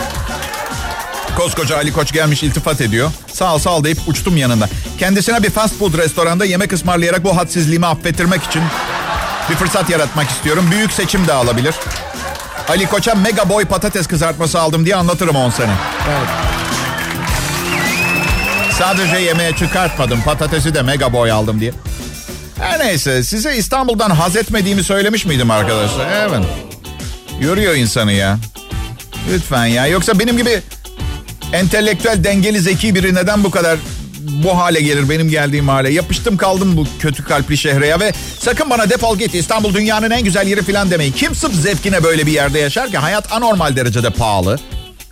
Koskoca 1.37 1.75
Ali 1.77 1.93
Koç 1.93 2.11
gelmiş 2.13 2.43
iltifat 2.43 2.81
ediyor. 2.81 3.11
Sağ 3.33 3.55
ol 3.55 3.59
sağ 3.59 3.69
ol 3.69 3.83
deyip 3.83 3.99
uçtum 4.07 4.37
yanında. 4.37 4.69
Kendisine 4.99 5.43
bir 5.43 5.49
fast 5.49 5.79
food 5.79 5.97
restoranda 5.97 6.45
yemek 6.45 6.73
ısmarlayarak 6.73 7.23
bu 7.23 7.37
hadsizliğimi 7.37 7.85
affettirmek 7.85 8.43
için 8.43 8.61
bir 9.49 9.55
fırsat 9.55 9.89
yaratmak 9.89 10.29
istiyorum. 10.29 10.65
Büyük 10.71 10.91
seçim 10.91 11.27
de 11.27 11.33
alabilir. 11.33 11.75
Ali 12.69 12.85
Koç'a 12.85 13.15
mega 13.15 13.49
boy 13.49 13.65
patates 13.65 14.07
kızartması 14.07 14.59
aldım 14.59 14.85
diye 14.85 14.95
anlatırım 14.95 15.35
10 15.35 15.49
sene. 15.49 15.71
Evet. 16.09 16.29
Sadece 18.79 19.17
yemeğe 19.17 19.55
çıkartmadım. 19.55 20.21
Patatesi 20.21 20.73
de 20.73 20.81
mega 20.81 21.13
boy 21.13 21.31
aldım 21.31 21.59
diye. 21.59 21.71
Her 22.59 22.79
neyse 22.79 23.23
size 23.23 23.55
İstanbul'dan 23.55 24.09
haz 24.09 24.35
etmediğimi 24.35 24.83
söylemiş 24.83 25.25
miydim 25.25 25.51
arkadaşlar? 25.51 26.07
Evet. 26.11 26.45
Yoruyor 27.41 27.75
insanı 27.75 28.11
ya. 28.11 28.37
Lütfen 29.33 29.65
ya. 29.65 29.87
Yoksa 29.87 30.19
benim 30.19 30.37
gibi 30.37 30.61
entelektüel, 31.53 32.23
dengeli, 32.23 32.59
zeki 32.59 32.95
biri 32.95 33.15
neden 33.15 33.43
bu 33.43 33.51
kadar 33.51 33.79
bu 34.31 34.57
hale 34.57 34.81
gelir 34.81 35.09
benim 35.09 35.29
geldiğim 35.29 35.67
hale. 35.67 35.93
Yapıştım 35.93 36.37
kaldım 36.37 36.77
bu 36.77 36.87
kötü 36.99 37.23
kalpli 37.23 37.57
şehre 37.57 37.87
ya 37.87 37.99
ve 37.99 38.13
sakın 38.39 38.69
bana 38.69 38.89
defol 38.89 39.17
git 39.17 39.35
İstanbul 39.35 39.73
dünyanın 39.73 40.11
en 40.11 40.23
güzel 40.23 40.47
yeri 40.47 40.61
falan 40.61 40.91
demeyin. 40.91 41.11
Kim 41.11 41.35
sırf 41.35 41.53
zevkine 41.53 42.03
böyle 42.03 42.25
bir 42.25 42.31
yerde 42.31 42.59
yaşar 42.59 42.91
ki 42.91 42.97
hayat 42.97 43.33
anormal 43.33 43.75
derecede 43.75 44.09
pahalı. 44.09 44.59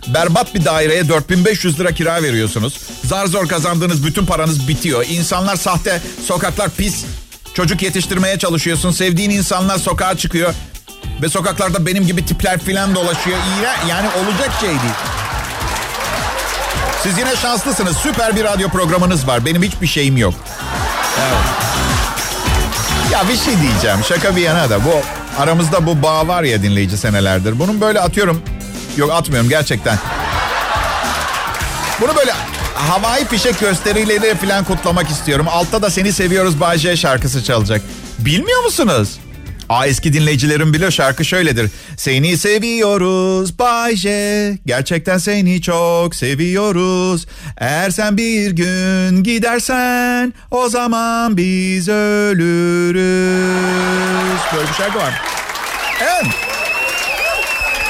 Berbat 0.06 0.54
bir 0.54 0.64
daireye 0.64 1.08
4500 1.08 1.80
lira 1.80 1.92
kira 1.92 2.22
veriyorsunuz. 2.22 2.78
Zar 3.04 3.26
zor 3.26 3.48
kazandığınız 3.48 4.06
bütün 4.06 4.26
paranız 4.26 4.68
bitiyor. 4.68 5.04
İnsanlar 5.08 5.56
sahte, 5.56 6.00
sokaklar 6.26 6.70
pis. 6.70 7.04
Çocuk 7.54 7.82
yetiştirmeye 7.82 8.38
çalışıyorsun. 8.38 8.90
Sevdiğin 8.90 9.30
insanlar 9.30 9.78
sokağa 9.78 10.16
çıkıyor. 10.16 10.54
Ve 11.22 11.28
sokaklarda 11.28 11.86
benim 11.86 12.06
gibi 12.06 12.26
tipler 12.26 12.60
filan 12.60 12.94
dolaşıyor. 12.94 13.38
İğre, 13.58 13.90
yani 13.90 14.08
olacak 14.08 14.50
şey 14.60 14.68
değil. 14.68 15.07
Siz 17.02 17.18
yine 17.18 17.36
şanslısınız. 17.36 17.96
Süper 17.96 18.36
bir 18.36 18.44
radyo 18.44 18.68
programınız 18.68 19.26
var. 19.26 19.44
Benim 19.46 19.62
hiçbir 19.62 19.86
şeyim 19.86 20.16
yok. 20.16 20.34
Evet. 21.20 21.38
Ya 23.12 23.28
bir 23.28 23.36
şey 23.36 23.60
diyeceğim. 23.60 23.98
Şaka 24.08 24.36
bir 24.36 24.42
yana 24.42 24.70
da 24.70 24.84
bu 24.84 24.90
aramızda 25.38 25.86
bu 25.86 26.02
bağ 26.02 26.28
var 26.28 26.42
ya 26.42 26.62
dinleyici 26.62 26.98
senelerdir. 26.98 27.58
Bunun 27.58 27.80
böyle 27.80 28.00
atıyorum. 28.00 28.42
Yok 28.96 29.12
atmıyorum 29.12 29.48
gerçekten. 29.48 29.98
Bunu 32.00 32.16
böyle 32.16 32.32
havai 32.74 33.24
fişek 33.24 33.60
gösterileri 33.60 34.34
falan 34.34 34.64
kutlamak 34.64 35.10
istiyorum. 35.10 35.46
Altta 35.50 35.82
da 35.82 35.90
seni 35.90 36.12
seviyoruz 36.12 36.60
Bay 36.60 36.78
J 36.78 36.96
şarkısı 36.96 37.44
çalacak. 37.44 37.82
Bilmiyor 38.18 38.64
musunuz? 38.64 39.18
Aa 39.68 39.86
eski 39.86 40.12
dinleyicilerim 40.12 40.72
biliyor 40.74 40.90
şarkı 40.90 41.24
şöyledir. 41.24 41.70
Seni 41.96 42.38
seviyoruz 42.38 43.58
Bay 43.58 43.96
J. 43.96 44.58
Gerçekten 44.66 45.18
seni 45.18 45.62
çok 45.62 46.14
seviyoruz. 46.14 47.26
Eğer 47.58 47.90
sen 47.90 48.16
bir 48.16 48.50
gün 48.50 49.22
gidersen 49.22 50.32
o 50.50 50.68
zaman 50.68 51.36
biz 51.36 51.88
ölürüz. 51.88 52.98
Böyle 54.56 54.68
bir 54.68 54.74
şarkı 54.74 54.98
var. 54.98 55.22
Evet. 56.02 56.47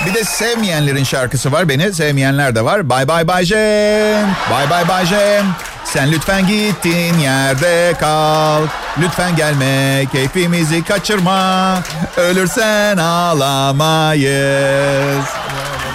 Bir 0.06 0.14
de 0.14 0.24
sevmeyenlerin 0.24 1.04
şarkısı 1.04 1.52
var. 1.52 1.68
Beni 1.68 1.94
sevmeyenler 1.94 2.54
de 2.54 2.64
var. 2.64 2.90
Bye 2.90 3.44
Jem. 3.44 4.26
Bye 4.50 4.70
bye 4.70 4.88
bye 4.88 5.06
Jem. 5.06 5.46
Sen 5.84 6.12
lütfen 6.12 6.46
gittin 6.46 7.18
yerde 7.18 7.94
kal. 8.00 8.62
Lütfen 8.98 9.36
gelme 9.36 10.04
keyfimizi 10.12 10.84
kaçırma. 10.84 11.78
Ölürsen 12.16 12.96
ağlamayız. 12.96 14.28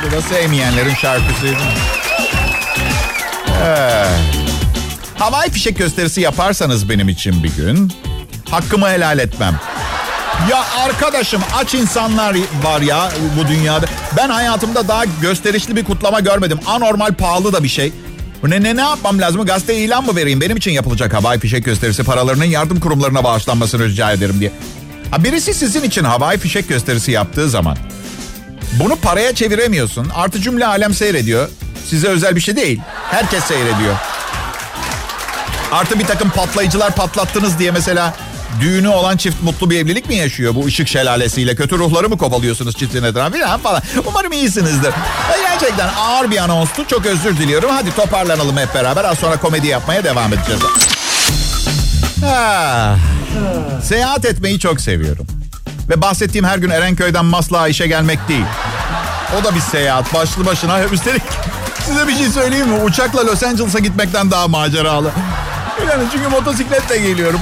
Bu 0.05 0.11
da 0.11 0.21
sevmeyenlerin 0.21 0.95
şarkısıydı. 0.95 1.61
Evet. 3.65 4.09
Havai 5.17 5.49
fişek 5.49 5.77
gösterisi 5.77 6.21
yaparsanız 6.21 6.89
benim 6.89 7.09
için 7.09 7.43
bir 7.43 7.55
gün 7.55 7.93
hakkımı 8.51 8.89
helal 8.89 9.19
etmem. 9.19 9.59
Ya 10.49 10.65
arkadaşım 10.85 11.41
aç 11.55 11.73
insanlar 11.73 12.35
var 12.63 12.81
ya 12.81 13.11
bu 13.39 13.47
dünyada. 13.47 13.85
Ben 14.17 14.29
hayatımda 14.29 14.87
daha 14.87 15.05
gösterişli 15.05 15.75
bir 15.75 15.83
kutlama 15.83 16.19
görmedim. 16.19 16.59
Anormal 16.67 17.13
pahalı 17.13 17.53
da 17.53 17.63
bir 17.63 17.69
şey. 17.69 17.93
Ne, 18.43 18.63
ne, 18.63 18.75
ne 18.75 18.81
yapmam 18.81 19.19
lazım? 19.19 19.45
Gazete 19.45 19.75
ilan 19.75 20.05
mı 20.05 20.15
vereyim? 20.15 20.41
Benim 20.41 20.57
için 20.57 20.71
yapılacak 20.71 21.13
havai 21.13 21.39
fişek 21.39 21.65
gösterisi 21.65 22.03
paralarının 22.03 22.45
yardım 22.45 22.79
kurumlarına 22.79 23.23
bağışlanmasını 23.23 23.85
rica 23.85 24.11
ederim 24.11 24.39
diye. 24.39 24.51
Ha, 25.11 25.23
birisi 25.23 25.53
sizin 25.53 25.83
için 25.83 26.03
havai 26.03 26.37
fişek 26.37 26.69
gösterisi 26.69 27.11
yaptığı 27.11 27.49
zaman 27.49 27.77
bunu 28.79 28.95
paraya 28.95 29.35
çeviremiyorsun. 29.35 30.09
Artı 30.15 30.41
cümle 30.41 30.65
alem 30.65 30.93
seyrediyor. 30.93 31.49
Size 31.89 32.07
özel 32.07 32.35
bir 32.35 32.41
şey 32.41 32.55
değil. 32.55 32.79
Herkes 33.11 33.43
seyrediyor. 33.43 33.95
Artı 35.71 35.99
bir 35.99 36.05
takım 36.05 36.29
patlayıcılar 36.29 36.95
patlattınız 36.95 37.59
diye 37.59 37.71
mesela 37.71 38.13
düğünü 38.61 38.87
olan 38.87 39.17
çift 39.17 39.43
mutlu 39.43 39.69
bir 39.69 39.79
evlilik 39.79 40.09
mi 40.09 40.15
yaşıyor 40.15 40.55
bu 40.55 40.65
ışık 40.65 40.87
şelalesiyle? 40.87 41.55
Kötü 41.55 41.77
ruhları 41.77 42.09
mı 42.09 42.17
kovalıyorsunuz 42.17 42.75
çiftin 42.75 43.03
etrafı 43.03 43.57
falan. 43.63 43.81
Umarım 44.05 44.31
iyisinizdir. 44.31 44.93
Gerçekten 45.49 45.89
ağır 45.99 46.31
bir 46.31 46.37
anonstu. 46.37 46.87
Çok 46.87 47.05
özür 47.05 47.37
diliyorum. 47.37 47.69
Hadi 47.73 47.95
toparlanalım 47.95 48.57
hep 48.57 48.75
beraber. 48.75 49.03
Az 49.03 49.17
sonra 49.17 49.37
komedi 49.37 49.67
yapmaya 49.67 50.03
devam 50.03 50.33
edeceğiz. 50.33 50.61
Ha. 52.25 52.95
Seyahat 53.83 54.25
etmeyi 54.25 54.59
çok 54.59 54.81
seviyorum. 54.81 55.27
Ve 55.89 56.01
bahsettiğim 56.01 56.45
her 56.45 56.57
gün 56.57 56.69
Erenköy'den 56.69 57.25
Maslak'a 57.25 57.67
işe 57.67 57.87
gelmek 57.87 58.27
değil. 58.27 58.45
O 59.41 59.43
da 59.43 59.55
bir 59.55 59.59
seyahat 59.59 60.13
başlı 60.13 60.45
başına. 60.45 60.83
Üstelik 60.83 61.21
size 61.85 62.07
bir 62.07 62.15
şey 62.15 62.27
söyleyeyim 62.29 62.67
mi? 62.67 62.83
Uçakla 62.83 63.25
Los 63.25 63.43
Angeles'a 63.43 63.79
gitmekten 63.79 64.31
daha 64.31 64.47
maceralı. 64.47 65.11
Yani 65.89 66.03
çünkü 66.11 66.27
motosikletle 66.27 66.97
geliyorum. 66.97 67.39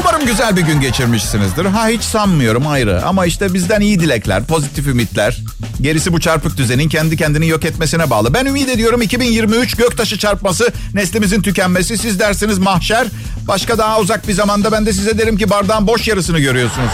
Umarım 0.00 0.26
güzel 0.26 0.56
bir 0.56 0.60
gün 0.62 0.80
geçirmişsinizdir. 0.80 1.64
Ha 1.64 1.88
hiç 1.88 2.02
sanmıyorum 2.02 2.66
ayrı. 2.66 3.02
Ama 3.06 3.26
işte 3.26 3.54
bizden 3.54 3.80
iyi 3.80 4.00
dilekler, 4.00 4.44
pozitif 4.44 4.86
ümitler. 4.86 5.38
Gerisi 5.80 6.12
bu 6.12 6.20
çarpık 6.20 6.56
düzenin 6.56 6.88
kendi 6.88 7.16
kendini 7.16 7.48
yok 7.48 7.64
etmesine 7.64 8.10
bağlı. 8.10 8.34
Ben 8.34 8.46
ümit 8.46 8.68
ediyorum 8.68 9.02
2023 9.02 9.76
göktaşı 9.76 10.18
çarpması, 10.18 10.72
neslimizin 10.94 11.42
tükenmesi. 11.42 11.98
Siz 11.98 12.20
dersiniz 12.20 12.58
mahşer. 12.58 13.06
Başka 13.48 13.78
daha 13.78 13.98
uzak 13.98 14.28
bir 14.28 14.32
zamanda 14.32 14.72
ben 14.72 14.86
de 14.86 14.92
size 14.92 15.18
derim 15.18 15.36
ki 15.36 15.50
bardağın 15.50 15.86
boş 15.86 16.08
yarısını 16.08 16.38
görüyorsunuz. 16.38 16.90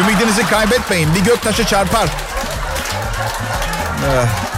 Ümidinizi 0.00 0.42
kaybetmeyin. 0.42 1.08
Bir 1.14 1.20
göktaşı 1.20 1.64
çarpar. 1.64 2.08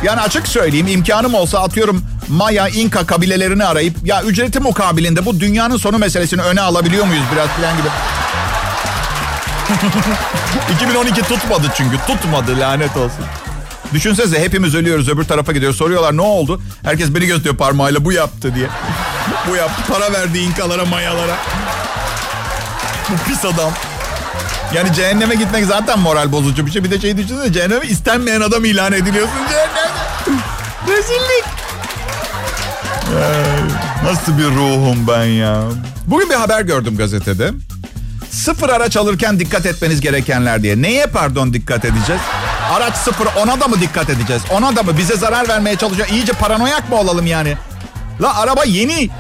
Yani 0.05 0.21
açık 0.21 0.49
söyleyeyim 0.49 0.87
imkanım 0.87 1.35
olsa 1.35 1.61
atıyorum 1.61 2.05
Maya, 2.31 2.69
İnka 2.69 3.07
kabilelerini 3.07 3.65
arayıp 3.65 3.97
ya 4.05 4.23
ücreti 4.23 4.61
mukabilinde 4.61 5.27
bu 5.27 5.41
dünyanın 5.41 5.77
sonu 5.77 5.99
meselesini 5.99 6.43
öne 6.43 6.61
alabiliyor 6.61 7.07
muyuz 7.07 7.25
biraz 7.35 7.49
falan 7.49 7.77
gibi. 7.77 7.89
2012 10.75 11.23
tutmadı 11.23 11.67
çünkü 11.75 11.97
tutmadı 12.07 12.61
lanet 12.61 12.97
olsun. 12.97 13.25
Düşünsenize 13.95 14.41
hepimiz 14.41 14.75
ölüyoruz 14.75 15.09
öbür 15.09 15.25
tarafa 15.25 15.53
gidiyor 15.53 15.75
soruyorlar 15.75 16.17
ne 16.17 16.23
oldu? 16.23 16.63
Herkes 16.83 17.15
beni 17.15 17.27
gösteriyor 17.27 17.57
parmağıyla 17.57 18.05
bu 18.05 18.13
yaptı 18.13 18.55
diye. 18.55 18.67
bu 19.51 19.57
yaptı 19.57 19.83
para 19.93 20.13
verdi 20.13 20.39
İnkalara 20.39 20.85
Mayalara. 20.85 21.37
Bu 23.11 23.29
pis 23.29 23.45
adam. 23.45 23.73
Yani 24.75 24.93
cehenneme 24.95 25.35
gitmek 25.35 25.65
zaten 25.65 25.99
moral 25.99 26.33
bozucu 26.33 26.67
bir 26.67 26.71
şey. 26.71 26.85
Bir 26.85 26.91
de 26.91 27.01
şey 27.01 27.17
düşünsene 27.17 27.53
cehenneme 27.53 27.87
istenmeyen 27.87 28.41
adam 28.41 28.65
ilan 28.65 28.93
ediliyorsun 28.93 29.39
cehenneme. 29.51 29.91
Rezillik. 30.89 31.60
Ay, 33.17 34.11
nasıl 34.13 34.39
bir 34.39 34.45
ruhum 34.45 35.07
ben 35.09 35.25
ya. 35.25 35.63
Bugün 36.07 36.31
bir 36.31 36.35
haber 36.35 36.61
gördüm 36.61 36.97
gazetede. 36.97 37.51
Sıfır 38.31 38.69
araç 38.69 38.97
alırken 38.97 39.41
dikkat 39.41 39.67
etmeniz 39.67 40.01
gerekenler 40.01 40.63
diye. 40.63 40.83
Neye 40.83 41.07
pardon 41.07 41.53
dikkat 41.55 41.85
edeceğiz? 41.85 42.21
Araç 42.73 42.97
sıfır 42.97 43.27
ona 43.43 43.61
da 43.61 43.69
mı 43.69 43.81
dikkat 43.81 44.11
edeceğiz? 44.11 44.43
Ona 44.51 44.77
da 44.77 44.83
mı? 44.83 44.99
Bize 44.99 45.17
zarar 45.17 45.49
vermeye 45.49 45.77
çalışıyor. 45.77 46.09
İyice 46.09 46.33
paranoyak 46.33 46.91
mı 46.91 46.97
olalım 46.97 47.27
yani? 47.27 47.57
La 48.21 48.39
araba 48.39 48.65
yeni. 48.65 49.11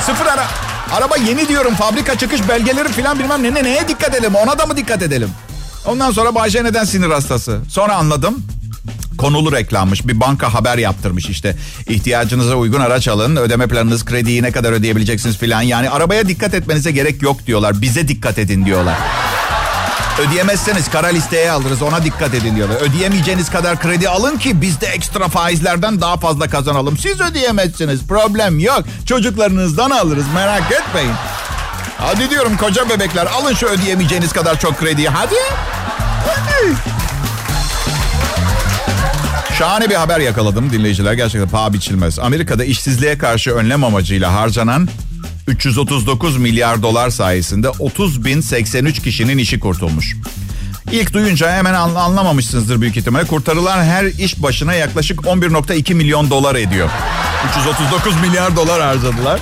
Sıfır 0.00 0.26
ara... 0.26 0.44
Araba 0.92 1.16
yeni 1.16 1.48
diyorum. 1.48 1.74
Fabrika 1.74 2.18
çıkış 2.18 2.48
belgeleri 2.48 2.88
falan 2.88 3.18
bilmem 3.18 3.42
ne, 3.42 3.54
ne 3.54 3.64
neye 3.64 3.88
dikkat 3.88 4.14
edelim? 4.14 4.34
Ona 4.34 4.58
da 4.58 4.66
mı 4.66 4.76
dikkat 4.76 5.02
edelim? 5.02 5.30
Ondan 5.86 6.10
sonra 6.10 6.34
Bayce 6.34 6.64
neden 6.64 6.84
sinir 6.84 7.10
hastası? 7.10 7.60
Sonra 7.68 7.94
anladım. 7.94 8.42
Konulu 9.18 9.52
reklammış. 9.52 10.06
Bir 10.06 10.20
banka 10.20 10.54
haber 10.54 10.78
yaptırmış 10.78 11.30
işte. 11.30 11.56
İhtiyacınıza 11.88 12.54
uygun 12.56 12.80
araç 12.80 13.08
alın. 13.08 13.36
Ödeme 13.36 13.66
planınız, 13.66 14.04
krediyi 14.04 14.42
ne 14.42 14.52
kadar 14.52 14.72
ödeyebileceksiniz 14.72 15.38
filan. 15.38 15.62
Yani 15.62 15.90
arabaya 15.90 16.28
dikkat 16.28 16.54
etmenize 16.54 16.90
gerek 16.90 17.22
yok 17.22 17.46
diyorlar. 17.46 17.82
Bize 17.82 18.08
dikkat 18.08 18.38
edin 18.38 18.64
diyorlar. 18.64 18.96
Ödeyemezseniz 20.18 20.90
kara 20.90 21.06
listeye 21.06 21.50
alırız 21.50 21.82
ona 21.82 22.04
dikkat 22.04 22.34
edin 22.34 22.56
diyorlar. 22.56 22.76
Ödeyemeyeceğiniz 22.80 23.50
kadar 23.50 23.80
kredi 23.80 24.08
alın 24.08 24.38
ki 24.38 24.60
biz 24.60 24.80
de 24.80 24.86
ekstra 24.86 25.28
faizlerden 25.28 26.00
daha 26.00 26.16
fazla 26.16 26.48
kazanalım. 26.48 26.98
Siz 26.98 27.20
ödeyemezsiniz 27.20 28.06
problem 28.06 28.58
yok. 28.58 28.84
Çocuklarınızdan 29.06 29.90
alırız 29.90 30.24
merak 30.34 30.72
etmeyin. 30.72 31.12
Hadi 31.98 32.30
diyorum 32.30 32.56
koca 32.56 32.88
bebekler 32.88 33.26
alın 33.26 33.54
şu 33.54 33.66
ödeyemeyeceğiniz 33.66 34.32
kadar 34.32 34.60
çok 34.60 34.78
krediyi 34.78 35.08
hadi. 35.08 35.34
Hadi. 36.26 36.93
Şahane 39.58 39.90
bir 39.90 39.94
haber 39.94 40.20
yakaladım 40.20 40.72
dinleyiciler. 40.72 41.12
Gerçekten 41.12 41.48
paha 41.48 41.72
biçilmez. 41.72 42.18
Amerika'da 42.18 42.64
işsizliğe 42.64 43.18
karşı 43.18 43.50
önlem 43.50 43.84
amacıyla 43.84 44.32
harcanan 44.32 44.88
339 45.48 46.36
milyar 46.36 46.82
dolar 46.82 47.10
sayesinde 47.10 47.68
30 47.68 48.24
bin 48.24 48.40
83 48.40 49.02
kişinin 49.02 49.38
işi 49.38 49.60
kurtulmuş. 49.60 50.16
İlk 50.92 51.12
duyunca 51.12 51.52
hemen 51.52 51.74
anlamamışsınızdır 51.74 52.80
büyük 52.80 52.96
ihtimalle. 52.96 53.26
Kurtarılan 53.26 53.84
her 53.84 54.04
iş 54.04 54.42
başına 54.42 54.74
yaklaşık 54.74 55.20
11.2 55.20 55.94
milyon 55.94 56.30
dolar 56.30 56.54
ediyor. 56.54 56.90
339 57.50 58.20
milyar 58.20 58.56
dolar 58.56 58.82
harcadılar. 58.82 59.40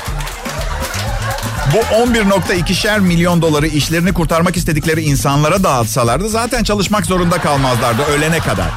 Bu 1.74 1.78
11.2'şer 1.78 3.00
milyon 3.00 3.42
doları 3.42 3.66
işlerini 3.66 4.12
kurtarmak 4.12 4.56
istedikleri 4.56 5.02
insanlara 5.02 5.64
dağıtsalardı 5.64 6.28
zaten 6.28 6.64
çalışmak 6.64 7.06
zorunda 7.06 7.38
kalmazlardı 7.38 8.02
ölene 8.02 8.38
kadar. 8.38 8.68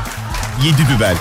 Yedi 0.64 0.88
dübel. 0.96 1.16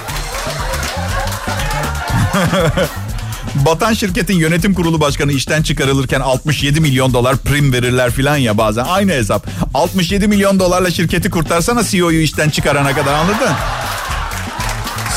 Batan 3.55 3.93
şirketin 3.93 4.35
yönetim 4.35 4.75
kurulu 4.75 5.01
başkanı 5.01 5.33
işten 5.33 5.63
çıkarılırken 5.63 6.21
67 6.21 6.81
milyon 6.81 7.13
dolar 7.15 7.37
prim 7.37 7.73
verirler 7.73 8.11
filan 8.11 8.37
ya 8.37 8.59
bazen. 8.59 8.85
Aynı 8.85 9.13
hesap. 9.13 9.47
67 9.75 10.29
milyon 10.29 10.61
dolarla 10.61 10.91
şirketi 10.91 11.31
kurtarsana 11.31 11.85
CEO'yu 11.85 12.21
işten 12.21 12.51
çıkarana 12.51 12.95
kadar 12.95 13.15
anladın? 13.15 13.53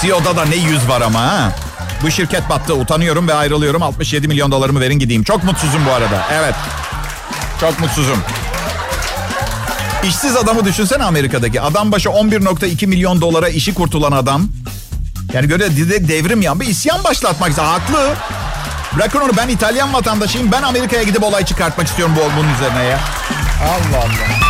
CEO'da 0.01 0.37
da 0.37 0.45
ne 0.45 0.55
yüz 0.55 0.89
var 0.89 1.01
ama 1.01 1.19
ha. 1.19 1.55
Bu 2.03 2.11
şirket 2.11 2.49
battı 2.49 2.73
utanıyorum 2.73 3.27
ve 3.27 3.33
ayrılıyorum. 3.33 3.83
67 3.83 4.27
milyon 4.27 4.51
dolarımı 4.51 4.79
verin 4.79 4.99
gideyim. 4.99 5.23
Çok 5.23 5.43
mutsuzum 5.43 5.85
bu 5.85 5.91
arada. 5.91 6.27
Evet. 6.33 6.55
Çok 7.61 7.79
mutsuzum. 7.79 8.17
İşsiz 10.07 10.35
adamı 10.35 10.65
düşünsene 10.65 11.03
Amerika'daki. 11.03 11.61
Adam 11.61 11.91
başı 11.91 12.09
11.2 12.09 12.87
milyon 12.87 13.21
dolara 13.21 13.49
işi 13.49 13.73
kurtulan 13.73 14.11
adam. 14.11 14.47
Yani 15.33 15.47
göre 15.47 15.77
devrim 16.07 16.41
yan 16.41 16.59
bir 16.59 16.67
isyan 16.67 17.03
başlatmak 17.03 17.51
ise 17.51 17.61
haklı. 17.61 18.09
Bırakın 18.95 19.19
onu 19.19 19.31
ben 19.37 19.47
İtalyan 19.47 19.93
vatandaşıyım. 19.93 20.51
Ben 20.51 20.63
Amerika'ya 20.63 21.03
gidip 21.03 21.23
olay 21.23 21.45
çıkartmak 21.45 21.87
istiyorum 21.87 22.15
bu 22.17 22.39
bunun 22.39 22.53
üzerine 22.53 22.83
ya. 22.83 22.99
Allah 23.63 23.97
Allah. 23.97 24.47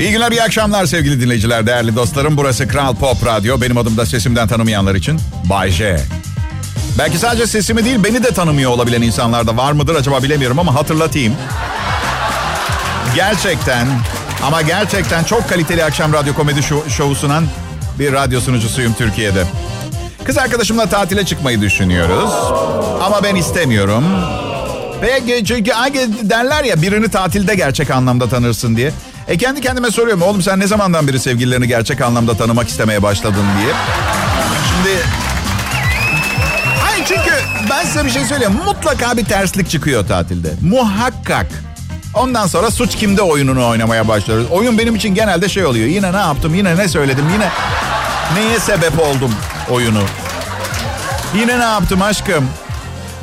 İyi 0.00 0.10
günler, 0.12 0.32
iyi 0.32 0.42
akşamlar 0.42 0.86
sevgili 0.86 1.20
dinleyiciler, 1.20 1.66
değerli 1.66 1.96
dostlarım. 1.96 2.36
Burası 2.36 2.68
Kral 2.68 2.96
Pop 2.96 3.26
Radyo. 3.26 3.60
Benim 3.60 3.78
adım 3.78 3.96
da 3.96 4.06
sesimden 4.06 4.48
tanımayanlar 4.48 4.94
için 4.94 5.20
Bay 5.44 5.70
J. 5.70 6.00
Belki 6.98 7.18
sadece 7.18 7.46
sesimi 7.46 7.84
değil, 7.84 8.04
beni 8.04 8.24
de 8.24 8.30
tanımıyor 8.30 8.70
olabilen 8.70 9.02
insanlar 9.02 9.46
da 9.46 9.56
var 9.56 9.72
mıdır 9.72 9.94
acaba 9.94 10.22
bilemiyorum 10.22 10.58
ama 10.58 10.74
hatırlatayım. 10.74 11.34
Gerçekten 13.14 13.86
ama 14.42 14.62
gerçekten 14.62 15.24
çok 15.24 15.48
kaliteli 15.48 15.84
akşam 15.84 16.12
radyo 16.12 16.34
komedi 16.34 16.60
şovu 16.88 17.14
sunan 17.14 17.44
bir 17.98 18.12
radyo 18.12 18.40
sunucusuyum 18.40 18.94
Türkiye'de. 18.94 19.44
Kız 20.24 20.38
arkadaşımla 20.38 20.86
tatile 20.86 21.24
çıkmayı 21.24 21.60
düşünüyoruz. 21.60 22.30
Ama 23.02 23.22
ben 23.22 23.34
istemiyorum. 23.34 24.04
Ve 25.02 25.44
çünkü 25.44 25.70
derler 26.22 26.64
ya 26.64 26.82
birini 26.82 27.08
tatilde 27.08 27.54
gerçek 27.54 27.90
anlamda 27.90 28.28
tanırsın 28.28 28.76
diye. 28.76 28.92
E 29.28 29.36
kendi 29.36 29.60
kendime 29.60 29.90
soruyorum 29.90 30.22
oğlum 30.22 30.42
sen 30.42 30.60
ne 30.60 30.66
zamandan 30.66 31.08
beri 31.08 31.20
sevgililerini 31.20 31.68
gerçek 31.68 32.00
anlamda 32.00 32.36
tanımak 32.36 32.68
istemeye 32.68 33.02
başladın 33.02 33.44
diye. 33.60 33.74
Şimdi 34.68 34.98
Hayır 36.82 37.04
çünkü 37.08 37.32
ben 37.70 37.84
size 37.84 38.04
bir 38.04 38.10
şey 38.10 38.24
söyleyeyim. 38.24 38.60
Mutlaka 38.64 39.16
bir 39.16 39.24
terslik 39.24 39.70
çıkıyor 39.70 40.08
tatilde. 40.08 40.48
Muhakkak. 40.62 41.46
Ondan 42.14 42.46
sonra 42.46 42.70
suç 42.70 42.96
kimde 42.96 43.22
oyununu 43.22 43.66
oynamaya 43.68 44.08
başlıyoruz. 44.08 44.46
Oyun 44.50 44.78
benim 44.78 44.96
için 44.96 45.14
genelde 45.14 45.48
şey 45.48 45.66
oluyor. 45.66 45.86
Yine 45.86 46.12
ne 46.12 46.16
yaptım, 46.16 46.54
yine 46.54 46.76
ne 46.76 46.88
söyledim, 46.88 47.24
yine 47.32 47.48
neye 48.34 48.58
sebep 48.60 49.00
oldum 49.00 49.34
oyunu. 49.70 50.02
Yine 51.34 51.58
ne 51.58 51.64
yaptım 51.64 52.02
aşkım? 52.02 52.48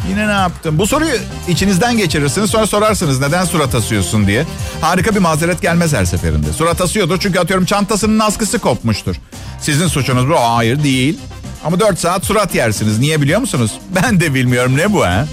Yine 0.10 0.28
ne 0.28 0.32
yaptım? 0.32 0.78
Bu 0.80 0.88
soruyu 0.88 1.14
içinizden 1.48 1.98
geçirirsiniz 1.98 2.50
sonra 2.50 2.68
sorarsınız 2.68 3.20
neden 3.20 3.46
surat 3.46 3.76
asıyorsun 3.76 4.28
diye. 4.28 4.46
Harika 4.82 5.16
bir 5.16 5.20
mazeret 5.20 5.62
gelmez 5.62 5.94
her 5.94 6.06
seferinde. 6.06 6.54
Surat 6.54 6.82
asıyordur 6.82 7.20
çünkü 7.20 7.40
atıyorum 7.40 7.66
çantasının 7.66 8.20
askısı 8.20 8.60
kopmuştur. 8.60 9.16
Sizin 9.62 9.88
suçunuz 9.88 10.30
bu. 10.30 10.36
Hayır 10.40 10.84
değil. 10.84 11.20
Ama 11.66 11.80
4 11.80 12.00
saat 12.00 12.26
surat 12.26 12.56
yersiniz. 12.56 13.00
Niye 13.00 13.22
biliyor 13.22 13.40
musunuz? 13.40 13.72
Ben 14.04 14.20
de 14.20 14.34
bilmiyorum 14.34 14.78
ne 14.78 14.94
bu 14.94 15.06
ha? 15.06 15.26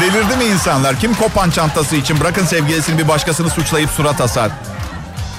Delirdi 0.00 0.36
mi 0.36 0.44
insanlar? 0.44 1.00
Kim 1.00 1.14
kopan 1.14 1.50
çantası 1.50 1.96
için 1.96 2.20
bırakın 2.20 2.44
sevgilisini 2.44 2.98
bir 2.98 3.08
başkasını 3.08 3.50
suçlayıp 3.50 3.90
surat 3.90 4.20
asar? 4.20 4.50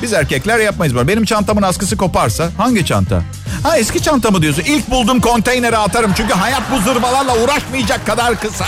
Biz 0.01 0.13
erkekler 0.13 0.59
yapmayız 0.59 0.95
böyle. 0.95 1.07
Benim 1.07 1.25
çantamın 1.25 1.61
askısı 1.61 1.97
koparsa 1.97 2.49
hangi 2.57 2.85
çanta? 2.85 3.21
Ha 3.63 3.77
eski 3.77 4.01
çantamı 4.01 4.41
diyorsun. 4.41 4.63
İlk 4.63 4.91
bulduğum 4.91 5.21
konteynere 5.21 5.77
atarım. 5.77 6.13
Çünkü 6.17 6.33
hayat 6.33 6.61
bu 6.71 6.79
zırvalarla 6.79 7.37
uğraşmayacak 7.43 8.05
kadar 8.05 8.39
kısa 8.39 8.65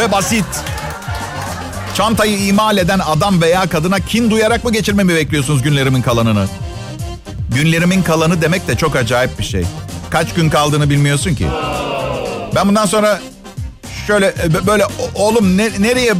ve 0.00 0.12
basit. 0.12 0.44
Çantayı 1.94 2.38
imal 2.46 2.76
eden 2.78 2.98
adam 2.98 3.42
veya 3.42 3.68
kadına 3.68 4.00
kin 4.00 4.30
duyarak 4.30 4.64
mı 4.64 4.72
geçirmemi 4.72 5.14
bekliyorsunuz 5.14 5.62
günlerimin 5.62 6.02
kalanını? 6.02 6.46
Günlerimin 7.54 8.02
kalanı 8.02 8.42
demek 8.42 8.68
de 8.68 8.76
çok 8.76 8.96
acayip 8.96 9.38
bir 9.38 9.44
şey. 9.44 9.66
Kaç 10.10 10.34
gün 10.34 10.50
kaldığını 10.50 10.90
bilmiyorsun 10.90 11.34
ki. 11.34 11.46
Ben 12.54 12.68
bundan 12.68 12.86
sonra 12.86 13.20
şöyle 14.06 14.26
e, 14.26 14.66
böyle 14.66 14.84
oğlum 15.14 15.56
ne, 15.56 15.70
nereye 15.78 16.12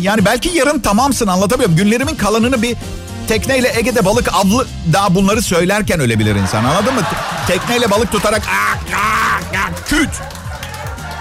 yani 0.00 0.24
belki 0.24 0.48
yarın 0.48 0.80
tamamsın 0.80 1.26
anlatabiliyorum. 1.26 1.76
Günlerimin 1.76 2.14
kalanını 2.14 2.62
bir 2.62 2.76
tekneyle 3.28 3.72
Ege'de 3.78 4.04
balık 4.04 4.34
avlı 4.34 4.66
daha 4.92 5.14
bunları 5.14 5.42
söylerken 5.42 6.00
ölebilir 6.00 6.36
insan 6.36 6.64
anladın 6.64 6.94
mı? 6.94 7.00
Tekneyle 7.46 7.90
balık 7.90 8.12
tutarak 8.12 8.42
küt. 9.86 10.10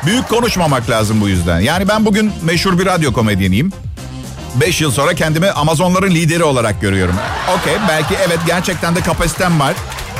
Büyük 0.06 0.30
konuşmamak 0.30 0.90
lazım 0.90 1.22
bu 1.22 1.30
yüzden. 1.30 1.60
Yani 1.60 1.88
ben 1.88 2.06
bugün 2.06 2.32
meşhur 2.42 2.80
bir 2.80 2.86
radyo 2.86 3.14
komedyeniyim. 3.14 3.72
Beş 4.56 4.82
yıl 4.82 4.92
sonra 4.92 5.14
kendimi 5.14 5.52
Amazonların 5.52 6.12
lideri 6.12 6.44
olarak 6.44 6.82
görüyorum. 6.82 7.16
Okey 7.58 7.74
belki 7.90 8.16
evet 8.28 8.40
gerçekten 8.48 8.96
de 8.96 9.02
kapasitem 9.02 9.60
var. 9.60 9.74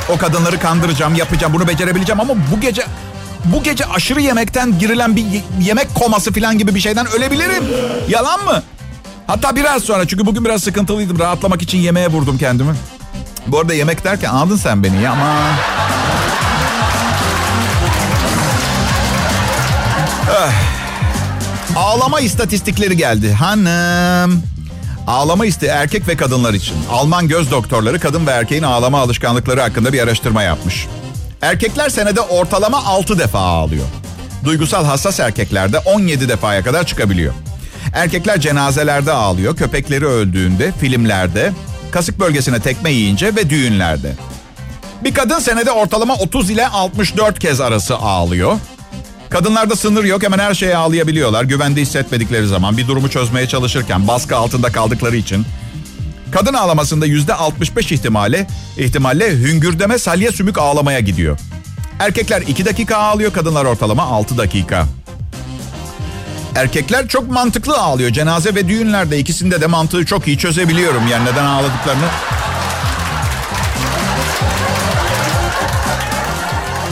O 0.08 0.18
kadınları 0.18 0.58
kandıracağım, 0.58 1.14
yapacağım, 1.14 1.54
bunu 1.54 1.68
becerebileceğim 1.68 2.20
ama 2.20 2.34
bu 2.52 2.60
gece 2.60 2.82
bu 3.44 3.62
gece 3.62 3.86
aşırı 3.86 4.20
yemekten 4.20 4.78
girilen 4.78 5.16
bir 5.16 5.24
yemek 5.60 5.94
koması 5.94 6.32
falan 6.32 6.58
gibi 6.58 6.74
bir 6.74 6.80
şeyden 6.80 7.06
ölebilirim. 7.06 7.64
Yalan 8.08 8.44
mı? 8.44 8.62
Hatta 9.26 9.56
biraz 9.56 9.82
sonra 9.82 10.08
çünkü 10.08 10.26
bugün 10.26 10.44
biraz 10.44 10.62
sıkıntılıydım. 10.62 11.18
Rahatlamak 11.18 11.62
için 11.62 11.78
yemeğe 11.78 12.08
vurdum 12.08 12.38
kendimi. 12.38 12.74
Bu 13.46 13.58
arada 13.58 13.74
yemek 13.74 14.04
derken 14.04 14.28
anladın 14.30 14.56
sen 14.56 14.84
beni 14.84 15.02
ya 15.02 15.12
ama... 15.12 15.34
Ah. 20.30 20.52
Ağlama 21.76 22.20
istatistikleri 22.20 22.96
geldi. 22.96 23.32
Hanım. 23.32 24.42
Ağlama 25.06 25.46
iste 25.46 25.66
erkek 25.66 26.08
ve 26.08 26.16
kadınlar 26.16 26.54
için. 26.54 26.74
Alman 26.90 27.28
göz 27.28 27.50
doktorları 27.50 28.00
kadın 28.00 28.26
ve 28.26 28.30
erkeğin 28.30 28.62
ağlama 28.62 29.00
alışkanlıkları 29.00 29.60
hakkında 29.60 29.92
bir 29.92 30.02
araştırma 30.02 30.42
yapmış. 30.42 30.86
Erkekler 31.44 31.88
senede 31.88 32.20
ortalama 32.20 32.84
6 32.84 33.18
defa 33.18 33.38
ağlıyor. 33.38 33.84
Duygusal 34.44 34.84
hassas 34.84 35.20
erkeklerde 35.20 35.78
17 35.78 36.28
defaya 36.28 36.64
kadar 36.64 36.86
çıkabiliyor. 36.86 37.34
Erkekler 37.94 38.40
cenazelerde 38.40 39.12
ağlıyor, 39.12 39.56
köpekleri 39.56 40.06
öldüğünde, 40.06 40.72
filmlerde, 40.72 41.52
kasık 41.90 42.20
bölgesine 42.20 42.60
tekme 42.60 42.90
yiyince 42.90 43.36
ve 43.36 43.50
düğünlerde. 43.50 44.12
Bir 45.04 45.14
kadın 45.14 45.38
senede 45.38 45.70
ortalama 45.70 46.14
30 46.14 46.50
ile 46.50 46.68
64 46.68 47.38
kez 47.38 47.60
arası 47.60 47.96
ağlıyor. 47.96 48.58
Kadınlarda 49.30 49.76
sınır 49.76 50.04
yok 50.04 50.22
hemen 50.22 50.38
her 50.38 50.54
şeye 50.54 50.76
ağlayabiliyorlar. 50.76 51.44
Güvende 51.44 51.80
hissetmedikleri 51.80 52.46
zaman 52.46 52.76
bir 52.76 52.88
durumu 52.88 53.10
çözmeye 53.10 53.48
çalışırken 53.48 54.08
baskı 54.08 54.36
altında 54.36 54.72
kaldıkları 54.72 55.16
için. 55.16 55.46
Kadın 56.34 56.54
ağlamasında 56.54 57.06
yüzde 57.06 57.34
65 57.34 57.92
ihtimalle 57.92 58.46
ihtimalle 58.78 59.30
hüngürdeme 59.30 59.98
salya 59.98 60.32
sümük 60.32 60.58
ağlamaya 60.58 61.00
gidiyor. 61.00 61.38
Erkekler 61.98 62.42
2 62.42 62.64
dakika 62.64 62.96
ağlıyor, 62.96 63.32
kadınlar 63.32 63.64
ortalama 63.64 64.02
6 64.02 64.38
dakika. 64.38 64.86
Erkekler 66.54 67.08
çok 67.08 67.30
mantıklı 67.30 67.78
ağlıyor. 67.78 68.10
Cenaze 68.10 68.54
ve 68.54 68.68
düğünlerde 68.68 69.18
ikisinde 69.18 69.60
de 69.60 69.66
mantığı 69.66 70.06
çok 70.06 70.28
iyi 70.28 70.38
çözebiliyorum. 70.38 71.02
Yani 71.10 71.24
neden 71.24 71.44
ağladıklarını. 71.44 72.08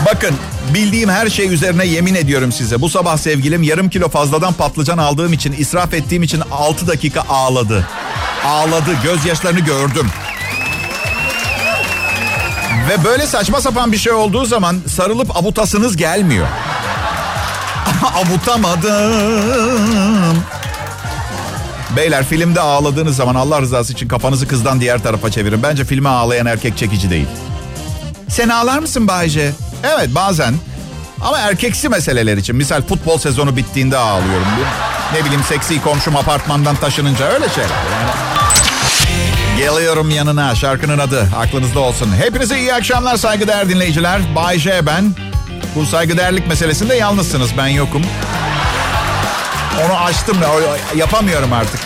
Bakın 0.07 0.35
bildiğim 0.75 1.09
her 1.09 1.31
şey 1.31 1.55
üzerine 1.55 1.87
yemin 1.87 2.15
ediyorum 2.15 2.53
size. 2.53 2.81
Bu 2.81 2.89
sabah 2.89 3.17
sevgilim 3.17 3.63
yarım 3.63 3.91
kilo 3.91 4.09
fazladan 4.09 4.53
patlıcan 4.53 4.99
aldığım 4.99 5.33
için, 5.33 5.53
israf 5.53 5.95
ettiğim 5.95 6.23
için 6.23 6.43
6 6.53 6.87
dakika 6.87 7.21
ağladı. 7.29 7.87
Ağladı, 8.47 8.91
gözyaşlarını 9.03 9.61
gördüm. 9.61 10.11
Ve 12.89 13.05
böyle 13.05 13.27
saçma 13.27 13.61
sapan 13.61 13.93
bir 13.93 13.99
şey 13.99 14.13
olduğu 14.13 14.45
zaman 14.45 14.77
sarılıp 14.87 15.37
abutasınız 15.37 15.97
gelmiyor. 15.97 16.47
Avutamadım. 18.15 18.93
Beyler 21.97 22.25
filmde 22.25 22.61
ağladığınız 22.61 23.17
zaman 23.17 23.35
Allah 23.35 23.61
rızası 23.61 23.93
için 23.93 24.09
kafanızı 24.09 24.49
kızdan 24.49 24.81
diğer 24.81 25.03
tarafa 25.03 25.31
çevirin. 25.31 25.63
Bence 25.63 25.85
filme 25.85 26.09
ağlayan 26.09 26.47
erkek 26.47 26.79
çekici 26.79 27.11
değil. 27.11 27.29
Sen 28.29 28.49
ağlar 28.49 28.79
mısın 28.79 29.09
Bayce? 29.09 29.53
Evet 29.83 30.09
bazen. 30.15 30.55
Ama 31.21 31.39
erkeksi 31.39 31.89
meseleler 31.89 32.37
için. 32.37 32.57
Misal 32.57 32.83
futbol 32.83 33.19
sezonu 33.19 33.57
bittiğinde 33.57 33.99
ağlıyorum. 33.99 34.47
Ne 35.13 35.25
bileyim 35.25 35.43
seksi 35.49 35.83
komşum 35.83 36.17
apartmandan 36.17 36.77
taşınınca 36.77 37.27
öyle 37.27 37.49
şeyler. 37.49 37.71
Yani... 37.71 38.32
Geliyorum 39.59 40.11
yanına 40.11 40.55
şarkının 40.55 40.99
adı 40.99 41.29
aklınızda 41.37 41.81
olsun. 41.81 42.09
Hepinize 42.17 42.59
iyi 42.59 42.75
akşamlar 42.75 43.17
saygıdeğer 43.17 43.69
dinleyiciler. 43.69 44.21
Bay 44.37 44.59
J 44.59 44.87
ben. 44.87 45.15
Bu 45.75 45.87
saygıdeğerlik 45.87 46.47
meselesinde 46.47 46.95
yalnızsınız 46.95 47.51
ben 47.59 47.67
yokum. 47.67 48.03
Onu 49.87 49.97
açtım 49.99 50.37
da 50.41 50.47
yapamıyorum 50.97 51.53
artık. 51.53 51.81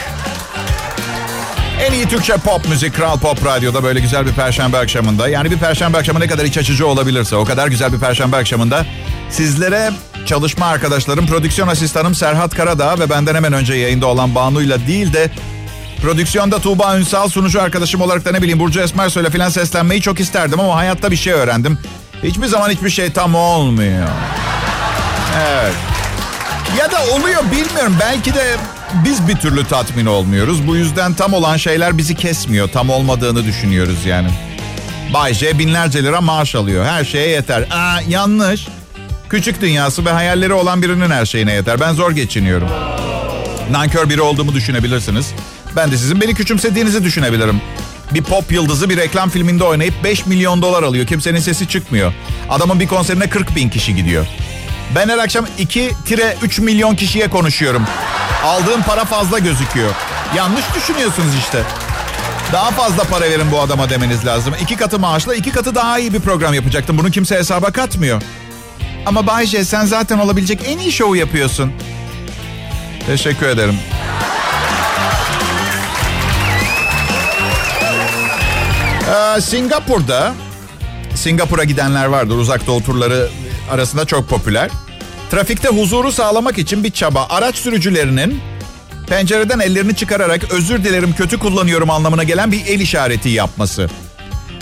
En 1.80 1.92
iyi 1.92 2.08
Türkçe 2.08 2.36
pop 2.36 2.68
müzik 2.68 2.94
Kral 2.94 3.18
Pop 3.18 3.46
Radyo'da 3.46 3.82
böyle 3.82 4.00
güzel 4.00 4.26
bir 4.26 4.32
perşembe 4.32 4.78
akşamında. 4.78 5.28
Yani 5.28 5.50
bir 5.50 5.58
perşembe 5.58 5.98
akşamı 5.98 6.20
ne 6.20 6.26
kadar 6.26 6.44
iç 6.44 6.58
açıcı 6.58 6.86
olabilirse 6.86 7.36
o 7.36 7.44
kadar 7.44 7.68
güzel 7.68 7.92
bir 7.92 7.98
perşembe 7.98 8.36
akşamında 8.36 8.86
sizlere 9.30 9.90
çalışma 10.26 10.66
arkadaşlarım, 10.66 11.26
prodüksiyon 11.26 11.68
asistanım 11.68 12.14
Serhat 12.14 12.54
Karadağ 12.54 12.98
ve 12.98 13.10
benden 13.10 13.34
hemen 13.34 13.52
önce 13.52 13.74
yayında 13.74 14.06
olan 14.06 14.34
Banu'yla 14.34 14.86
değil 14.86 15.12
de 15.12 15.30
prodüksiyonda 16.02 16.58
Tuğba 16.58 16.98
Ünsal 16.98 17.28
sunucu 17.28 17.62
arkadaşım 17.62 18.00
olarak 18.00 18.24
da 18.24 18.32
ne 18.32 18.42
bileyim 18.42 18.58
Burcu 18.58 18.80
Esmer 18.80 19.08
söyle 19.08 19.30
filan 19.30 19.48
seslenmeyi 19.48 20.00
çok 20.00 20.20
isterdim 20.20 20.60
ama 20.60 20.76
hayatta 20.76 21.10
bir 21.10 21.16
şey 21.16 21.32
öğrendim. 21.32 21.78
Hiçbir 22.22 22.46
zaman 22.46 22.70
hiçbir 22.70 22.90
şey 22.90 23.12
tam 23.12 23.34
olmuyor. 23.34 24.08
Evet. 25.48 25.74
Ya 26.78 26.92
da 26.92 27.06
oluyor 27.14 27.42
bilmiyorum. 27.52 27.96
Belki 28.00 28.34
de 28.34 28.56
biz 29.04 29.28
bir 29.28 29.36
türlü 29.36 29.64
tatmin 29.64 30.06
olmuyoruz. 30.06 30.66
Bu 30.66 30.76
yüzden 30.76 31.14
tam 31.14 31.32
olan 31.32 31.56
şeyler 31.56 31.98
bizi 31.98 32.14
kesmiyor. 32.14 32.68
Tam 32.68 32.90
olmadığını 32.90 33.44
düşünüyoruz 33.44 34.06
yani. 34.06 34.28
Bay 35.14 35.34
J 35.34 35.58
binlerce 35.58 36.02
lira 36.02 36.20
maaş 36.20 36.54
alıyor. 36.54 36.84
Her 36.86 37.04
şeye 37.04 37.28
yeter. 37.28 37.62
Aa, 37.70 38.00
yanlış. 38.08 38.68
Küçük 39.28 39.60
dünyası 39.60 40.04
ve 40.04 40.10
hayalleri 40.10 40.52
olan 40.52 40.82
birinin 40.82 41.10
her 41.10 41.26
şeyine 41.26 41.52
yeter. 41.52 41.80
Ben 41.80 41.92
zor 41.92 42.10
geçiniyorum. 42.10 42.68
Nankör 43.70 44.08
biri 44.08 44.20
olduğumu 44.20 44.54
düşünebilirsiniz. 44.54 45.34
Ben 45.76 45.90
de 45.92 45.96
sizin 45.96 46.20
beni 46.20 46.34
küçümsediğinizi 46.34 47.04
düşünebilirim. 47.04 47.60
Bir 48.14 48.22
pop 48.22 48.52
yıldızı 48.52 48.90
bir 48.90 48.96
reklam 48.96 49.30
filminde 49.30 49.64
oynayıp 49.64 50.04
5 50.04 50.26
milyon 50.26 50.62
dolar 50.62 50.82
alıyor. 50.82 51.06
Kimsenin 51.06 51.40
sesi 51.40 51.68
çıkmıyor. 51.68 52.12
Adamın 52.50 52.80
bir 52.80 52.86
konserine 52.86 53.28
40 53.28 53.56
bin 53.56 53.68
kişi 53.68 53.96
gidiyor. 53.96 54.26
Ben 54.94 55.08
her 55.08 55.18
akşam 55.18 55.46
2-3 55.58 56.60
milyon 56.60 56.94
kişiye 56.94 57.28
konuşuyorum. 57.28 57.84
Aldığım 58.44 58.82
para 58.82 59.04
fazla 59.04 59.38
gözüküyor. 59.38 59.90
Yanlış 60.36 60.64
düşünüyorsunuz 60.76 61.34
işte. 61.38 61.62
Daha 62.52 62.70
fazla 62.70 63.04
para 63.04 63.24
verin 63.24 63.50
bu 63.52 63.60
adama 63.60 63.90
demeniz 63.90 64.26
lazım. 64.26 64.54
İki 64.62 64.76
katı 64.76 64.98
maaşla 64.98 65.34
iki 65.34 65.50
katı 65.50 65.74
daha 65.74 65.98
iyi 65.98 66.12
bir 66.12 66.20
program 66.20 66.54
yapacaktım. 66.54 66.98
Bunu 66.98 67.10
kimse 67.10 67.36
hesaba 67.36 67.70
katmıyor. 67.70 68.22
Ama 69.06 69.26
Bayce 69.26 69.64
sen 69.64 69.84
zaten 69.84 70.18
olabilecek 70.18 70.60
en 70.66 70.78
iyi 70.78 70.92
şovu 70.92 71.16
yapıyorsun. 71.16 71.72
Teşekkür 73.06 73.46
ederim. 73.46 73.78
Ee, 79.16 79.40
Singapur'da 79.40 80.34
Singapur'a 81.14 81.64
gidenler 81.64 82.06
vardır. 82.06 82.36
Uzak 82.36 82.66
doğu 82.66 82.82
turları 82.82 83.28
arasında 83.70 84.04
çok 84.04 84.28
popüler. 84.28 84.70
Trafikte 85.30 85.68
huzuru 85.68 86.12
sağlamak 86.12 86.58
için 86.58 86.84
bir 86.84 86.90
çaba. 86.90 87.26
Araç 87.30 87.56
sürücülerinin 87.56 88.40
pencereden 89.08 89.58
ellerini 89.58 89.96
çıkararak 89.96 90.52
özür 90.52 90.84
dilerim 90.84 91.12
kötü 91.12 91.38
kullanıyorum 91.38 91.90
anlamına 91.90 92.24
gelen 92.24 92.52
bir 92.52 92.66
el 92.66 92.80
işareti 92.80 93.28
yapması. 93.28 93.88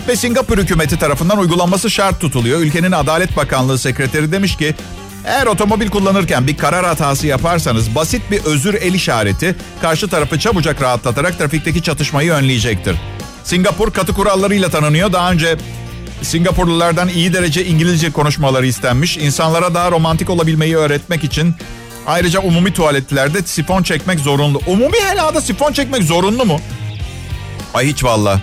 Ve 0.09 0.17
Singapur 0.17 0.59
hükümeti 0.59 0.99
tarafından 0.99 1.39
uygulanması 1.39 1.91
şart 1.91 2.21
tutuluyor. 2.21 2.61
Ülkenin 2.61 2.93
Adalet 2.93 3.37
Bakanlığı 3.37 3.79
sekreteri 3.79 4.33
demiş 4.33 4.57
ki 4.57 4.75
eğer 5.25 5.47
otomobil 5.47 5.89
kullanırken 5.89 6.47
bir 6.47 6.57
karar 6.57 6.87
hatası 6.87 7.27
yaparsanız 7.27 7.95
basit 7.95 8.31
bir 8.31 8.45
özür 8.45 8.75
el 8.75 8.95
işareti 8.95 9.57
karşı 9.83 10.09
tarafı 10.09 10.39
çabucak 10.39 10.83
rahatlatarak 10.83 11.39
trafikteki 11.39 11.83
çatışmayı 11.83 12.33
önleyecektir. 12.33 12.97
Singapur 13.45 13.91
katı 13.93 14.13
kurallarıyla 14.13 14.69
tanınıyor. 14.69 15.13
Daha 15.13 15.33
önce 15.33 15.57
Singapurlulardan 16.23 17.09
iyi 17.09 17.33
derece 17.33 17.65
İngilizce 17.65 18.13
konuşmaları 18.13 18.67
istenmiş. 18.67 19.17
İnsanlara 19.17 19.75
daha 19.75 19.91
romantik 19.91 20.31
olabilmeyi 20.31 20.77
öğretmek 20.77 21.25
için 21.25 21.55
ayrıca 22.07 22.41
umumi 22.41 22.73
tuvaletlerde 22.73 23.43
sifon 23.43 23.83
çekmek 23.83 24.21
zorunlu. 24.21 24.61
Umumi 24.67 24.97
helada 25.11 25.41
sifon 25.41 25.73
çekmek 25.73 26.03
zorunlu 26.03 26.45
mu? 26.45 26.61
Ay 27.75 27.87
hiç 27.87 28.05
valla. 28.05 28.41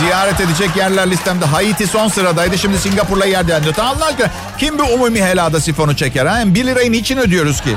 Ziyaret 0.00 0.40
edecek 0.40 0.76
yerler 0.76 1.10
listemde 1.10 1.44
Haiti 1.44 1.86
son 1.86 2.08
sıradaydı. 2.08 2.58
Şimdi 2.58 2.78
Singapur'la 2.78 3.26
yer 3.26 3.48
değerli. 3.48 3.72
Allah 3.78 4.06
aşkına 4.06 4.30
kim 4.58 4.78
bir 4.78 4.82
umumi 4.94 5.22
helada 5.22 5.60
sifonu 5.60 5.96
çeker? 5.96 6.26
Ha? 6.26 6.42
1 6.46 6.64
lirayı 6.66 6.92
niçin 6.92 7.16
ödüyoruz 7.16 7.60
ki? 7.60 7.76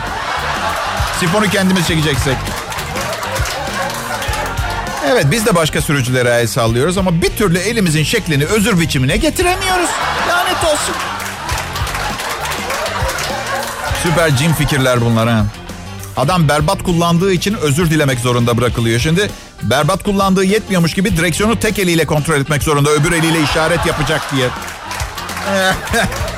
Sifonu 1.19 1.49
kendimiz 1.49 1.87
çekeceksek. 1.87 2.37
Evet 5.11 5.25
biz 5.31 5.45
de 5.45 5.55
başka 5.55 5.81
sürücülere 5.81 6.29
el 6.29 6.47
sallıyoruz 6.47 6.97
ama 6.97 7.21
bir 7.21 7.29
türlü 7.29 7.57
elimizin 7.57 8.03
şeklini 8.03 8.45
özür 8.45 8.79
biçimine 8.79 9.17
getiremiyoruz. 9.17 9.89
Lanet 10.29 10.63
olsun. 10.63 10.95
Süper 14.03 14.37
cin 14.37 14.53
fikirler 14.53 15.01
bunlar 15.01 15.29
ha. 15.29 15.45
Adam 16.17 16.49
berbat 16.49 16.83
kullandığı 16.83 17.33
için 17.33 17.53
özür 17.53 17.89
dilemek 17.89 18.19
zorunda 18.19 18.57
bırakılıyor. 18.57 18.99
Şimdi 18.99 19.31
berbat 19.63 20.03
kullandığı 20.03 20.43
yetmiyormuş 20.43 20.93
gibi 20.93 21.17
direksiyonu 21.17 21.59
tek 21.59 21.79
eliyle 21.79 22.05
kontrol 22.05 22.35
etmek 22.35 22.63
zorunda. 22.63 22.89
Öbür 22.89 23.11
eliyle 23.11 23.41
işaret 23.41 23.85
yapacak 23.85 24.21
diye. 24.35 24.47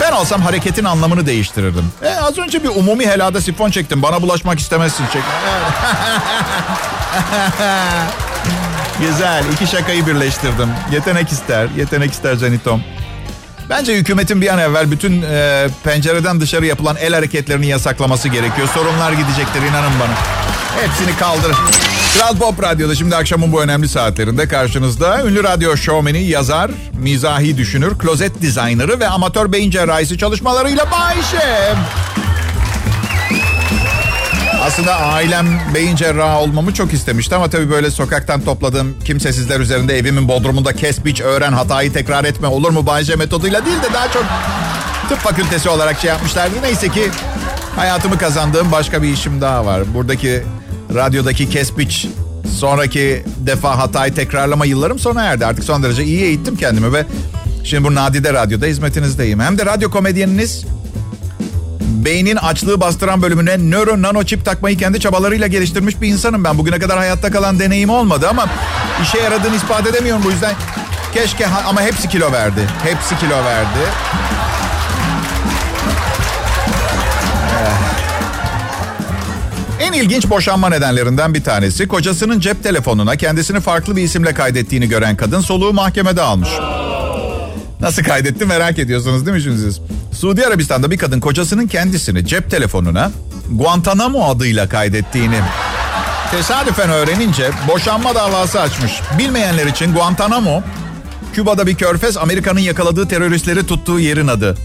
ben 0.00 0.12
olsam 0.12 0.42
hareketin 0.42 0.84
anlamını 0.84 1.26
değiştirirdim. 1.26 1.84
E, 2.02 2.08
az 2.08 2.38
önce 2.38 2.62
bir 2.62 2.68
umumi 2.68 3.06
helada 3.06 3.40
sifon 3.40 3.70
çektim. 3.70 4.02
Bana 4.02 4.22
bulaşmak 4.22 4.58
istemezsin 4.58 5.04
çek. 5.12 5.22
Güzel. 9.00 9.44
iki 9.52 9.66
şakayı 9.66 10.06
birleştirdim. 10.06 10.68
Yetenek 10.92 11.32
ister. 11.32 11.68
Yetenek 11.76 12.12
ister 12.12 12.34
Zenitom. 12.34 12.82
Bence 13.70 13.96
hükümetin 13.96 14.40
bir 14.40 14.48
an 14.48 14.58
evvel 14.58 14.90
bütün 14.90 15.22
e, 15.22 15.68
pencereden 15.84 16.40
dışarı 16.40 16.66
yapılan 16.66 16.96
el 16.96 17.14
hareketlerini 17.14 17.66
yasaklaması 17.66 18.28
gerekiyor. 18.28 18.68
Sorunlar 18.74 19.12
gidecektir 19.12 19.62
inanın 19.62 19.92
bana. 20.00 20.14
Hepsini 20.82 21.16
kaldır. 21.18 21.56
Kral 22.14 22.36
Pop 22.36 22.62
Radyo'da 22.62 22.94
şimdi 22.94 23.16
akşamın 23.16 23.52
bu 23.52 23.62
önemli 23.62 23.88
saatlerinde 23.88 24.48
karşınızda 24.48 25.22
ünlü 25.26 25.44
radyo 25.44 25.76
şovmeni, 25.76 26.22
yazar, 26.22 26.70
mizahi 26.92 27.56
düşünür, 27.56 27.98
klozet 27.98 28.40
dizaynerı 28.42 29.00
ve 29.00 29.08
amatör 29.08 29.52
beyin 29.52 29.70
cerrahisi 29.70 30.18
çalışmalarıyla 30.18 30.86
Bayşe. 30.90 31.74
Aslında 34.62 34.96
ailem 34.96 35.46
beyin 35.74 35.96
cerrahı 35.96 36.38
olmamı 36.38 36.74
çok 36.74 36.92
istemişti 36.92 37.34
ama 37.34 37.50
tabii 37.50 37.70
böyle 37.70 37.90
sokaktan 37.90 38.40
topladığım 38.40 38.96
kimsesizler 39.04 39.60
üzerinde 39.60 39.98
evimin 39.98 40.28
bodrumunda 40.28 40.72
kes 40.72 41.04
biç 41.04 41.20
öğren 41.20 41.52
hatayı 41.52 41.92
tekrar 41.92 42.24
etme 42.24 42.46
olur 42.46 42.70
mu 42.70 42.86
Bayce 42.86 43.16
metoduyla 43.16 43.66
değil 43.66 43.82
de 43.82 43.94
daha 43.94 44.12
çok 44.12 44.24
tıp 45.08 45.18
fakültesi 45.18 45.68
olarak 45.68 46.00
şey 46.00 46.08
yapmışlardı. 46.08 46.54
Neyse 46.62 46.88
ki 46.88 47.10
hayatımı 47.76 48.18
kazandığım 48.18 48.72
başka 48.72 49.02
bir 49.02 49.08
işim 49.08 49.40
daha 49.40 49.66
var. 49.66 49.94
Buradaki 49.94 50.42
radyodaki 50.94 51.50
kes 51.50 51.78
biç 51.78 52.06
sonraki 52.58 53.24
defa 53.46 53.78
hatayı 53.78 54.14
tekrarlama 54.14 54.66
yıllarım 54.66 54.98
sona 54.98 55.22
erdi. 55.22 55.46
Artık 55.46 55.64
son 55.64 55.82
derece 55.82 56.04
iyi 56.04 56.22
eğittim 56.22 56.56
kendimi 56.56 56.92
ve 56.92 57.06
şimdi 57.64 57.84
bu 57.84 57.94
nadide 57.94 58.32
radyoda 58.32 58.66
hizmetinizdeyim. 58.66 59.40
Hem 59.40 59.58
de 59.58 59.66
radyo 59.66 59.90
komedyeniniz 59.90 60.64
beynin 61.80 62.36
açlığı 62.36 62.80
bastıran 62.80 63.22
bölümüne 63.22 63.58
nöro 63.58 64.02
nano 64.02 64.24
çip 64.24 64.44
takmayı 64.44 64.76
kendi 64.76 65.00
çabalarıyla 65.00 65.46
geliştirmiş 65.46 66.00
bir 66.00 66.08
insanım 66.08 66.44
ben. 66.44 66.58
Bugüne 66.58 66.78
kadar 66.78 66.98
hayatta 66.98 67.30
kalan 67.30 67.58
deneyim 67.58 67.90
olmadı 67.90 68.28
ama 68.30 68.46
işe 69.02 69.18
yaradığını 69.18 69.56
ispat 69.56 69.86
edemiyorum 69.86 70.22
bu 70.24 70.30
yüzden. 70.30 70.54
Keşke 71.14 71.46
ama 71.46 71.82
hepsi 71.82 72.08
kilo 72.08 72.32
verdi. 72.32 72.60
Hepsi 72.84 73.18
kilo 73.18 73.44
verdi. 73.44 73.78
En 79.90 79.94
ilginç 79.94 80.30
boşanma 80.30 80.68
nedenlerinden 80.68 81.34
bir 81.34 81.44
tanesi 81.44 81.88
kocasının 81.88 82.40
cep 82.40 82.62
telefonuna 82.62 83.16
kendisini 83.16 83.60
farklı 83.60 83.96
bir 83.96 84.02
isimle 84.02 84.34
kaydettiğini 84.34 84.88
gören 84.88 85.16
kadın 85.16 85.40
soluğu 85.40 85.72
mahkemede 85.72 86.22
almış. 86.22 86.48
Nasıl 87.80 88.02
kaydetti 88.02 88.46
merak 88.46 88.78
ediyorsunuz 88.78 89.26
değil 89.26 89.36
mi 89.36 89.42
şimdi 89.42 89.58
siz? 89.58 89.80
Suudi 90.12 90.46
Arabistan'da 90.46 90.90
bir 90.90 90.98
kadın 90.98 91.20
kocasının 91.20 91.66
kendisini 91.66 92.26
cep 92.26 92.50
telefonuna 92.50 93.10
Guantanamo 93.50 94.24
adıyla 94.24 94.68
kaydettiğini 94.68 95.40
tesadüfen 96.30 96.90
öğrenince 96.90 97.50
boşanma 97.68 98.14
davası 98.14 98.60
açmış. 98.60 98.92
Bilmeyenler 99.18 99.66
için 99.66 99.94
Guantanamo, 99.94 100.62
Küba'da 101.32 101.66
bir 101.66 101.74
körfez 101.74 102.16
Amerika'nın 102.16 102.60
yakaladığı 102.60 103.08
teröristleri 103.08 103.66
tuttuğu 103.66 104.00
yerin 104.00 104.28
adı. 104.28 104.56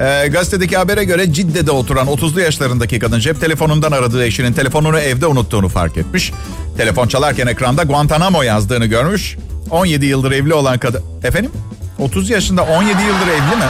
Ee, 0.00 0.28
gazetedeki 0.28 0.76
habere 0.76 1.04
göre 1.04 1.32
Cidde'de 1.32 1.70
oturan 1.70 2.06
30'lu 2.06 2.40
yaşlarındaki 2.40 2.98
kadın 2.98 3.20
cep 3.20 3.40
telefonundan 3.40 3.92
aradığı 3.92 4.24
eşinin 4.24 4.52
telefonunu 4.52 4.98
evde 4.98 5.26
unuttuğunu 5.26 5.68
fark 5.68 5.96
etmiş. 5.96 6.32
Telefon 6.76 7.08
çalarken 7.08 7.46
ekranda 7.46 7.82
Guantanamo 7.82 8.42
yazdığını 8.42 8.86
görmüş. 8.86 9.36
17 9.70 10.06
yıldır 10.06 10.32
evli 10.32 10.54
olan 10.54 10.78
kadın... 10.78 11.02
Efendim? 11.24 11.50
30 11.98 12.30
yaşında 12.30 12.62
17 12.62 12.88
yıldır 12.90 13.26
evli 13.26 13.56
mi? 13.56 13.64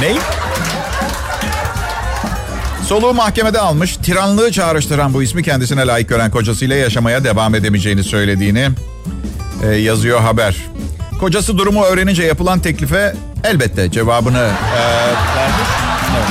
Ney? 0.00 0.16
Soluğu 2.86 3.14
mahkemede 3.14 3.60
almış, 3.60 3.96
tiranlığı 3.96 4.52
çağrıştıran 4.52 5.14
bu 5.14 5.22
ismi 5.22 5.42
kendisine 5.42 5.86
layık 5.86 6.08
gören 6.08 6.30
kocasıyla 6.30 6.76
yaşamaya 6.76 7.24
devam 7.24 7.54
edemeyeceğini 7.54 8.04
söylediğini 8.04 8.68
e, 9.62 9.68
yazıyor 9.74 10.20
haber. 10.20 10.56
Kocası 11.20 11.58
durumu 11.58 11.84
öğrenince 11.84 12.22
yapılan 12.22 12.60
teklife 12.60 13.14
elbette 13.44 13.90
cevabını 13.90 14.38
e, 14.38 14.80
vermiş. 15.36 15.68
Evet. 16.16 16.28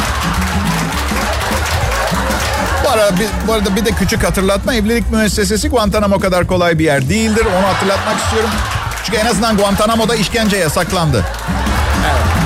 Bu, 2.85 2.89
arada, 2.89 3.19
bir, 3.19 3.27
bu 3.47 3.53
arada 3.53 3.75
bir 3.75 3.85
de 3.85 3.91
küçük 3.91 4.23
hatırlatma. 4.23 4.73
Evlilik 4.73 5.11
müessesesi 5.11 5.69
Guantanamo 5.69 6.19
kadar 6.19 6.47
kolay 6.47 6.79
bir 6.79 6.85
yer 6.85 7.09
değildir. 7.09 7.45
Onu 7.59 7.67
hatırlatmak 7.67 8.19
istiyorum. 8.19 8.49
Çünkü 9.05 9.19
en 9.19 9.25
azından 9.25 9.57
Guantanamo'da 9.57 10.15
işkence 10.15 10.57
yasaklandı. 10.57 11.25
Evet. 12.05 12.43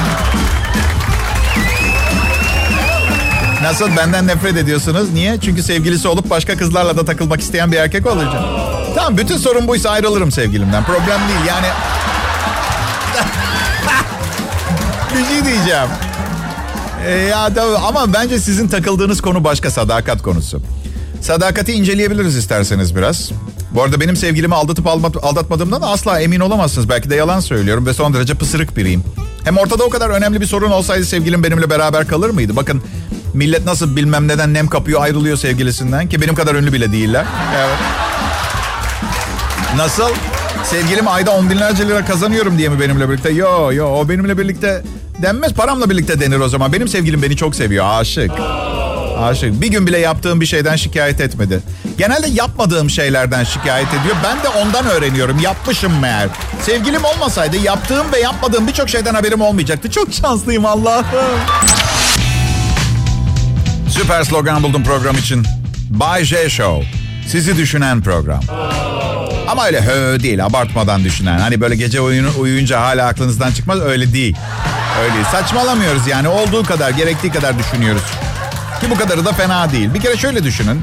Nasıl 3.61 3.97
benden 3.97 4.27
nefret 4.27 4.57
ediyorsunuz? 4.57 5.13
Niye? 5.13 5.37
Çünkü 5.41 5.63
sevgilisi 5.63 6.07
olup 6.07 6.29
başka 6.29 6.57
kızlarla 6.57 6.97
da 6.97 7.05
takılmak 7.05 7.41
isteyen 7.41 7.71
bir 7.71 7.77
erkek 7.77 8.07
olacağım. 8.07 8.45
Tamam 8.95 9.17
bütün 9.17 9.37
sorun 9.37 9.67
buysa 9.67 9.89
ayrılırım 9.89 10.31
sevgilimden. 10.31 10.83
Problem 10.83 11.19
değil 11.29 11.45
yani. 11.47 11.67
Bir 15.15 15.25
şey 15.25 15.45
diyeceğim. 15.45 15.87
Ee, 17.05 17.11
ya 17.11 17.53
tabii 17.53 17.77
ama 17.77 18.13
bence 18.13 18.39
sizin 18.39 18.67
takıldığınız 18.67 19.21
konu 19.21 19.43
başka 19.43 19.71
sadakat 19.71 20.21
konusu. 20.21 20.61
Sadakati 21.21 21.73
inceleyebiliriz 21.73 22.35
isterseniz 22.35 22.95
biraz. 22.95 23.31
Bu 23.71 23.83
arada 23.83 23.99
benim 23.99 24.15
sevgilimi 24.15 24.55
aldatıp 24.55 24.87
aldatmadığımdan 24.87 25.81
asla 25.81 26.19
emin 26.19 26.39
olamazsınız. 26.39 26.89
Belki 26.89 27.09
de 27.09 27.15
yalan 27.15 27.39
söylüyorum 27.39 27.85
ve 27.85 27.93
son 27.93 28.13
derece 28.13 28.33
pısırık 28.33 28.77
biriyim. 28.77 29.03
Hem 29.43 29.57
ortada 29.57 29.83
o 29.83 29.89
kadar 29.89 30.09
önemli 30.09 30.41
bir 30.41 30.45
sorun 30.45 30.71
olsaydı 30.71 31.05
sevgilim 31.05 31.43
benimle 31.43 31.69
beraber 31.69 32.07
kalır 32.07 32.29
mıydı? 32.29 32.55
Bakın 32.55 32.81
millet 33.33 33.65
nasıl 33.65 33.95
bilmem 33.95 34.27
neden 34.27 34.53
nem 34.53 34.67
kapıyor 34.67 35.01
ayrılıyor 35.01 35.37
sevgilisinden 35.37 36.09
ki 36.09 36.21
benim 36.21 36.35
kadar 36.35 36.55
ünlü 36.55 36.73
bile 36.73 36.91
değiller. 36.91 37.25
Evet. 37.57 37.77
Nasıl? 39.75 40.09
Sevgilim 40.63 41.07
ayda 41.07 41.31
on 41.31 41.49
binlerce 41.49 41.87
lira 41.87 42.05
kazanıyorum 42.05 42.57
diye 42.57 42.69
mi 42.69 42.79
benimle 42.79 43.09
birlikte? 43.09 43.29
Yo 43.29 43.71
yo 43.73 43.87
o 43.87 44.09
benimle 44.09 44.37
birlikte 44.37 44.83
denmez 45.21 45.53
paramla 45.53 45.89
birlikte 45.89 46.19
denir 46.19 46.39
o 46.39 46.49
zaman. 46.49 46.73
Benim 46.73 46.87
sevgilim 46.87 47.21
beni 47.21 47.35
çok 47.37 47.55
seviyor 47.55 47.85
aşık. 47.89 48.31
Aşık. 49.19 49.61
Bir 49.61 49.67
gün 49.67 49.87
bile 49.87 49.97
yaptığım 49.97 50.41
bir 50.41 50.45
şeyden 50.45 50.75
şikayet 50.75 51.21
etmedi. 51.21 51.59
Genelde 51.97 52.27
yapmadığım 52.29 52.89
şeylerden 52.89 53.43
şikayet 53.43 53.87
ediyor. 53.87 54.15
Ben 54.23 54.43
de 54.43 54.49
ondan 54.49 54.85
öğreniyorum. 54.85 55.39
Yapmışım 55.39 55.99
meğer. 55.99 56.29
Sevgilim 56.61 57.03
olmasaydı 57.03 57.57
yaptığım 57.57 58.11
ve 58.11 58.19
yapmadığım 58.19 58.67
birçok 58.67 58.89
şeyden 58.89 59.13
haberim 59.13 59.41
olmayacaktı. 59.41 59.91
Çok 59.91 60.13
şanslıyım 60.13 60.65
Allah'ım. 60.65 61.05
Süper 63.89 64.23
slogan 64.23 64.63
buldum 64.63 64.83
program 64.83 65.15
için. 65.17 65.43
Bay 65.89 66.23
J 66.23 66.49
Show. 66.49 66.87
Sizi 67.27 67.57
düşünen 67.57 68.01
program. 68.01 68.41
Ama 69.47 69.65
öyle 69.65 69.81
hö 69.81 70.19
değil 70.19 70.45
abartmadan 70.45 71.03
düşünen. 71.03 71.39
Hani 71.39 71.61
böyle 71.61 71.75
gece 71.75 72.01
oyunu 72.01 72.29
uyuyunca 72.39 72.81
hala 72.81 73.07
aklınızdan 73.07 73.51
çıkmaz 73.51 73.79
öyle 73.79 74.13
değil. 74.13 74.35
Öyle. 75.03 75.23
Saçmalamıyoruz 75.31 76.07
yani 76.07 76.27
olduğu 76.27 76.63
kadar 76.63 76.89
gerektiği 76.91 77.31
kadar 77.31 77.59
düşünüyoruz. 77.59 78.01
Ki 78.81 78.89
bu 78.89 78.95
kadarı 78.97 79.25
da 79.25 79.33
fena 79.33 79.71
değil. 79.71 79.93
Bir 79.93 80.01
kere 80.01 80.17
şöyle 80.17 80.43
düşünün. 80.43 80.81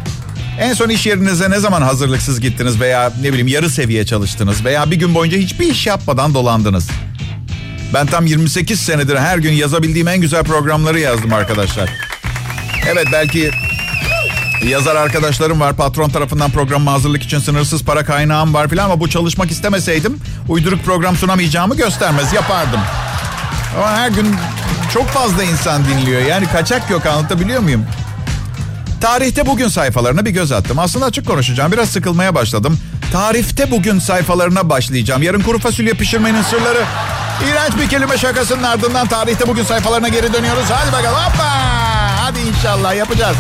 En 0.61 0.75
son 0.75 0.89
iş 0.89 1.07
yerinize 1.07 1.51
ne 1.51 1.59
zaman 1.59 1.83
hazırlıksız 1.83 2.41
gittiniz 2.41 2.81
veya 2.81 3.13
ne 3.23 3.29
bileyim 3.29 3.49
yarı 3.49 3.71
seviye 3.71 4.07
çalıştınız 4.07 4.65
veya 4.65 4.91
bir 4.91 4.97
gün 4.97 5.15
boyunca 5.15 5.39
hiçbir 5.39 5.67
iş 5.67 5.87
yapmadan 5.87 6.35
dolandınız. 6.35 6.89
Ben 7.95 8.07
tam 8.07 8.27
28 8.27 8.81
senedir 8.81 9.17
her 9.17 9.39
gün 9.39 9.53
yazabildiğim 9.53 10.09
en 10.09 10.21
güzel 10.21 10.45
programları 10.45 11.01
yazdım 11.01 11.33
arkadaşlar. 11.33 11.91
Evet 12.93 13.07
belki 13.13 13.51
yazar 14.69 14.97
arkadaşlarım 14.97 15.61
var. 15.61 15.77
Patron 15.77 16.09
tarafından 16.09 16.51
programıma 16.51 16.93
hazırlık 16.93 17.23
için 17.23 17.39
sınırsız 17.39 17.85
para 17.85 18.05
kaynağım 18.05 18.55
var 18.55 18.69
filan 18.69 18.85
ama 18.85 19.01
bu 19.01 19.11
çalışmak 19.11 19.51
istemeseydim 19.51 20.21
uyduruk 20.49 20.85
program 20.85 21.17
sunamayacağımı 21.17 21.77
göstermez 21.77 22.33
yapardım. 22.33 22.81
Ama 23.79 23.91
her 23.91 24.11
gün 24.11 24.37
çok 24.93 25.07
fazla 25.07 25.45
insan 25.45 25.83
dinliyor. 25.85 26.21
Yani 26.21 26.47
kaçak 26.47 26.91
yok 26.91 27.07
anlatabiliyor 27.07 27.61
muyum? 27.61 27.87
Tarihte 29.01 29.47
bugün 29.47 29.69
sayfalarına 29.69 30.25
bir 30.25 30.31
göz 30.31 30.53
attım. 30.53 30.79
Aslında 30.79 31.05
açık 31.05 31.27
konuşacağım. 31.27 31.73
Biraz 31.73 31.89
sıkılmaya 31.89 32.35
başladım. 32.35 32.79
Tarifte 33.13 33.71
bugün 33.71 33.99
sayfalarına 33.99 34.71
başlayacağım. 34.71 35.23
Yarın 35.23 35.41
kuru 35.41 35.59
fasulye 35.59 35.93
pişirmenin 35.93 36.43
sırları. 36.43 36.85
İğrenç 37.49 37.73
bir 37.81 37.89
kelime 37.89 38.19
şakasının 38.19 38.63
ardından 38.63 39.07
tarihte 39.07 39.49
bugün 39.49 39.65
sayfalarına 39.65 40.09
geri 40.09 40.33
dönüyoruz. 40.33 40.65
Hadi 40.71 40.93
bakalım. 40.93 41.19
Hoppa! 41.19 41.45
Hadi 42.17 42.39
inşallah 42.41 42.97
yapacağız. 42.97 43.37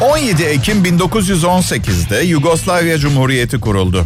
17 0.00 0.42
Ekim 0.42 0.84
1918'de 0.84 2.24
Yugoslavya 2.24 2.98
Cumhuriyeti 2.98 3.60
kuruldu. 3.60 4.04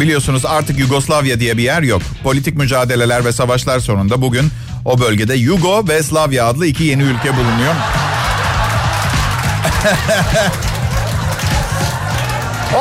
Biliyorsunuz 0.00 0.46
artık 0.46 0.78
Yugoslavya 0.78 1.40
diye 1.40 1.56
bir 1.56 1.62
yer 1.62 1.82
yok. 1.82 2.02
Politik 2.22 2.56
mücadeleler 2.56 3.24
ve 3.24 3.32
savaşlar 3.32 3.80
sonunda 3.80 4.22
bugün 4.22 4.50
o 4.84 5.00
bölgede 5.00 5.34
Yugo 5.34 5.88
ve 5.88 6.02
Slavya 6.02 6.46
adlı 6.46 6.66
iki 6.66 6.84
yeni 6.84 7.02
ülke 7.02 7.36
bulunuyor. 7.36 7.74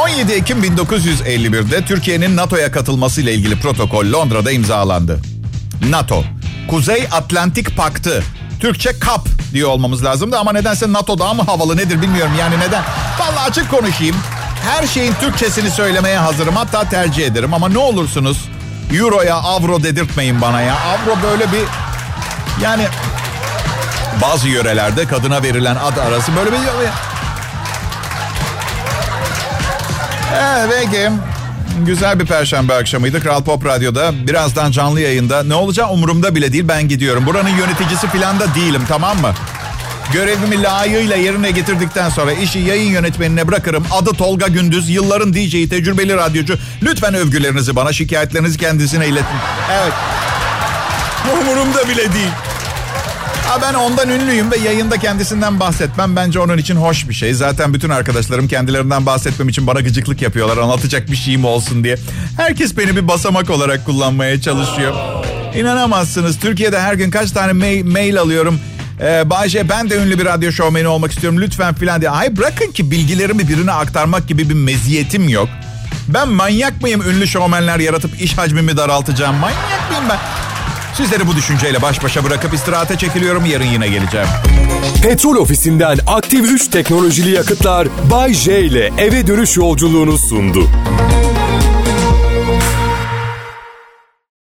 17 0.04 0.34
Ekim 0.34 0.64
1951'de 0.64 1.86
Türkiye'nin 1.86 2.38
NATO'ya 2.38 2.72
katılması 2.72 3.22
ile 3.22 3.34
ilgili 3.34 3.60
protokol 3.60 4.12
Londra'da 4.12 4.52
imzalandı. 4.52 5.20
NATO, 5.90 6.24
Kuzey 6.68 7.08
Atlantik 7.12 7.78
Paktı. 7.78 8.24
Türkçe 8.60 9.00
KAP 9.00 9.28
diyor 9.54 9.70
olmamız 9.70 10.06
lazımdı 10.06 10.38
ama 10.38 10.52
nedense 10.52 10.94
NATO 10.94 11.20
daha 11.20 11.34
mı 11.34 11.44
havalı 11.44 11.78
nedir 11.78 12.02
bilmiyorum 12.02 12.34
yani 12.40 12.60
neden. 12.60 12.84
Vallahi 13.20 13.50
açık 13.50 13.72
konuşayım. 13.72 14.16
Her 14.70 14.88
şeyin 14.88 15.14
Türkçesini 15.14 15.72
söylemeye 15.72 16.18
hazırım 16.18 16.56
hatta 16.56 16.90
tercih 16.90 17.26
ederim 17.26 17.54
ama 17.54 17.70
ne 17.70 17.78
olursunuz 17.78 18.50
Euro'ya 18.94 19.36
avro 19.36 19.84
dedirtmeyin 19.84 20.42
bana 20.42 20.62
ya. 20.62 20.74
Avro 20.74 21.18
böyle 21.24 21.52
bir 21.52 21.64
yani 22.64 22.88
bazı 24.22 24.48
yörelerde 24.48 25.08
kadına 25.08 25.44
verilen 25.44 25.76
ad 25.76 25.98
arası 25.98 26.36
böyle 26.36 26.52
bir... 26.52 26.58
Evet 30.36 30.70
peki. 30.72 31.10
Güzel 31.86 32.20
bir 32.20 32.26
perşembe 32.26 32.74
akşamıydı. 32.74 33.24
Kral 33.24 33.44
Pop 33.44 33.66
Radyo'da. 33.66 34.28
Birazdan 34.28 34.72
canlı 34.72 35.02
yayında. 35.02 35.44
Ne 35.44 35.54
olacağı 35.56 35.90
umurumda 35.90 36.36
bile 36.36 36.54
değil. 36.54 36.68
Ben 36.68 36.88
gidiyorum. 36.88 37.26
Buranın 37.26 37.50
yöneticisi 37.50 38.08
falan 38.08 38.40
da 38.40 38.56
değilim 38.56 38.82
tamam 38.88 39.22
mı? 39.22 39.34
Görevimi 40.14 40.64
layığıyla 40.64 41.16
yerine 41.16 41.52
getirdikten 41.52 42.10
sonra 42.10 42.34
işi 42.34 42.60
yayın 42.60 42.92
yönetmenine 42.92 43.48
bırakırım. 43.48 43.86
Adı 43.92 44.14
Tolga 44.14 44.48
Gündüz, 44.48 44.90
yılların 44.90 45.34
DJ'i, 45.34 45.70
tecrübeli 45.70 46.16
radyocu. 46.16 46.58
Lütfen 46.84 47.14
övgülerinizi 47.14 47.76
bana, 47.76 47.94
şikayetlerinizi 47.94 48.58
kendisine 48.58 49.08
iletin. 49.08 49.38
Evet. 49.72 49.94
Umurumda 51.42 51.90
bile 51.90 52.14
değil. 52.14 52.32
Ha 53.50 53.62
ben 53.62 53.74
ondan 53.74 54.10
ünlüyüm 54.10 54.52
ve 54.52 54.58
yayında 54.58 54.98
kendisinden 54.98 55.60
bahsetmem 55.60 56.16
bence 56.16 56.40
onun 56.40 56.58
için 56.58 56.76
hoş 56.76 57.10
bir 57.10 57.14
şey. 57.14 57.34
Zaten 57.34 57.74
bütün 57.74 57.90
arkadaşlarım 57.90 58.48
kendilerinden 58.48 59.06
bahsetmem 59.06 59.50
için 59.50 59.68
bana 59.68 59.80
gıcıklık 59.80 60.22
yapıyorlar. 60.22 60.58
Anlatacak 60.58 61.12
bir 61.12 61.16
şeyim 61.16 61.46
olsun 61.46 61.84
diye. 61.84 61.96
Herkes 62.38 62.78
beni 62.78 62.96
bir 62.96 63.08
basamak 63.08 63.50
olarak 63.50 63.86
kullanmaya 63.86 64.42
çalışıyor. 64.42 64.94
İnanamazsınız. 65.56 66.40
Türkiye'de 66.40 66.80
her 66.80 66.94
gün 66.94 67.12
kaç 67.12 67.32
tane 67.32 67.54
mail, 67.54 67.86
mail 67.86 68.20
alıyorum. 68.20 68.60
Ee, 69.02 69.30
Bayce 69.30 69.70
ben 69.70 69.90
de 69.90 69.96
ünlü 69.96 70.20
bir 70.20 70.26
radyo 70.26 70.52
şovmeni 70.52 70.88
olmak 70.88 71.12
istiyorum 71.12 71.42
lütfen 71.42 71.74
filan 71.74 72.02
diye. 72.02 72.12
Ay 72.12 72.38
bırakın 72.38 72.72
ki 72.72 72.92
bilgilerimi 72.92 73.48
birine 73.48 73.72
aktarmak 73.72 74.28
gibi 74.28 74.50
bir 74.50 74.54
meziyetim 74.54 75.30
yok. 75.30 75.50
Ben 76.08 76.30
manyak 76.30 76.82
mıyım 76.82 77.02
ünlü 77.02 77.28
şovmenler 77.28 77.80
yaratıp 77.80 78.22
iş 78.22 78.38
hacmimi 78.38 78.78
daraltacağım? 78.78 79.36
Manyak 79.36 79.90
mıyım 79.92 80.06
ben? 80.10 80.39
Sizleri 81.00 81.28
bu 81.28 81.36
düşünceyle 81.36 81.82
baş 81.82 82.04
başa 82.04 82.24
bırakıp 82.24 82.54
istirahate 82.54 82.98
çekiliyorum. 82.98 83.46
Yarın 83.46 83.66
yine 83.66 83.88
geleceğim. 83.88 84.28
Petrol 85.04 85.36
ofisinden 85.36 85.98
aktif 86.08 86.46
3 86.46 86.68
teknolojili 86.68 87.32
yakıtlar 87.32 87.88
Bay 88.12 88.34
J 88.34 88.62
ile 88.62 88.92
eve 88.98 89.28
dönüş 89.28 89.58
yolculuğunu 89.58 90.18
sundu. 90.18 90.70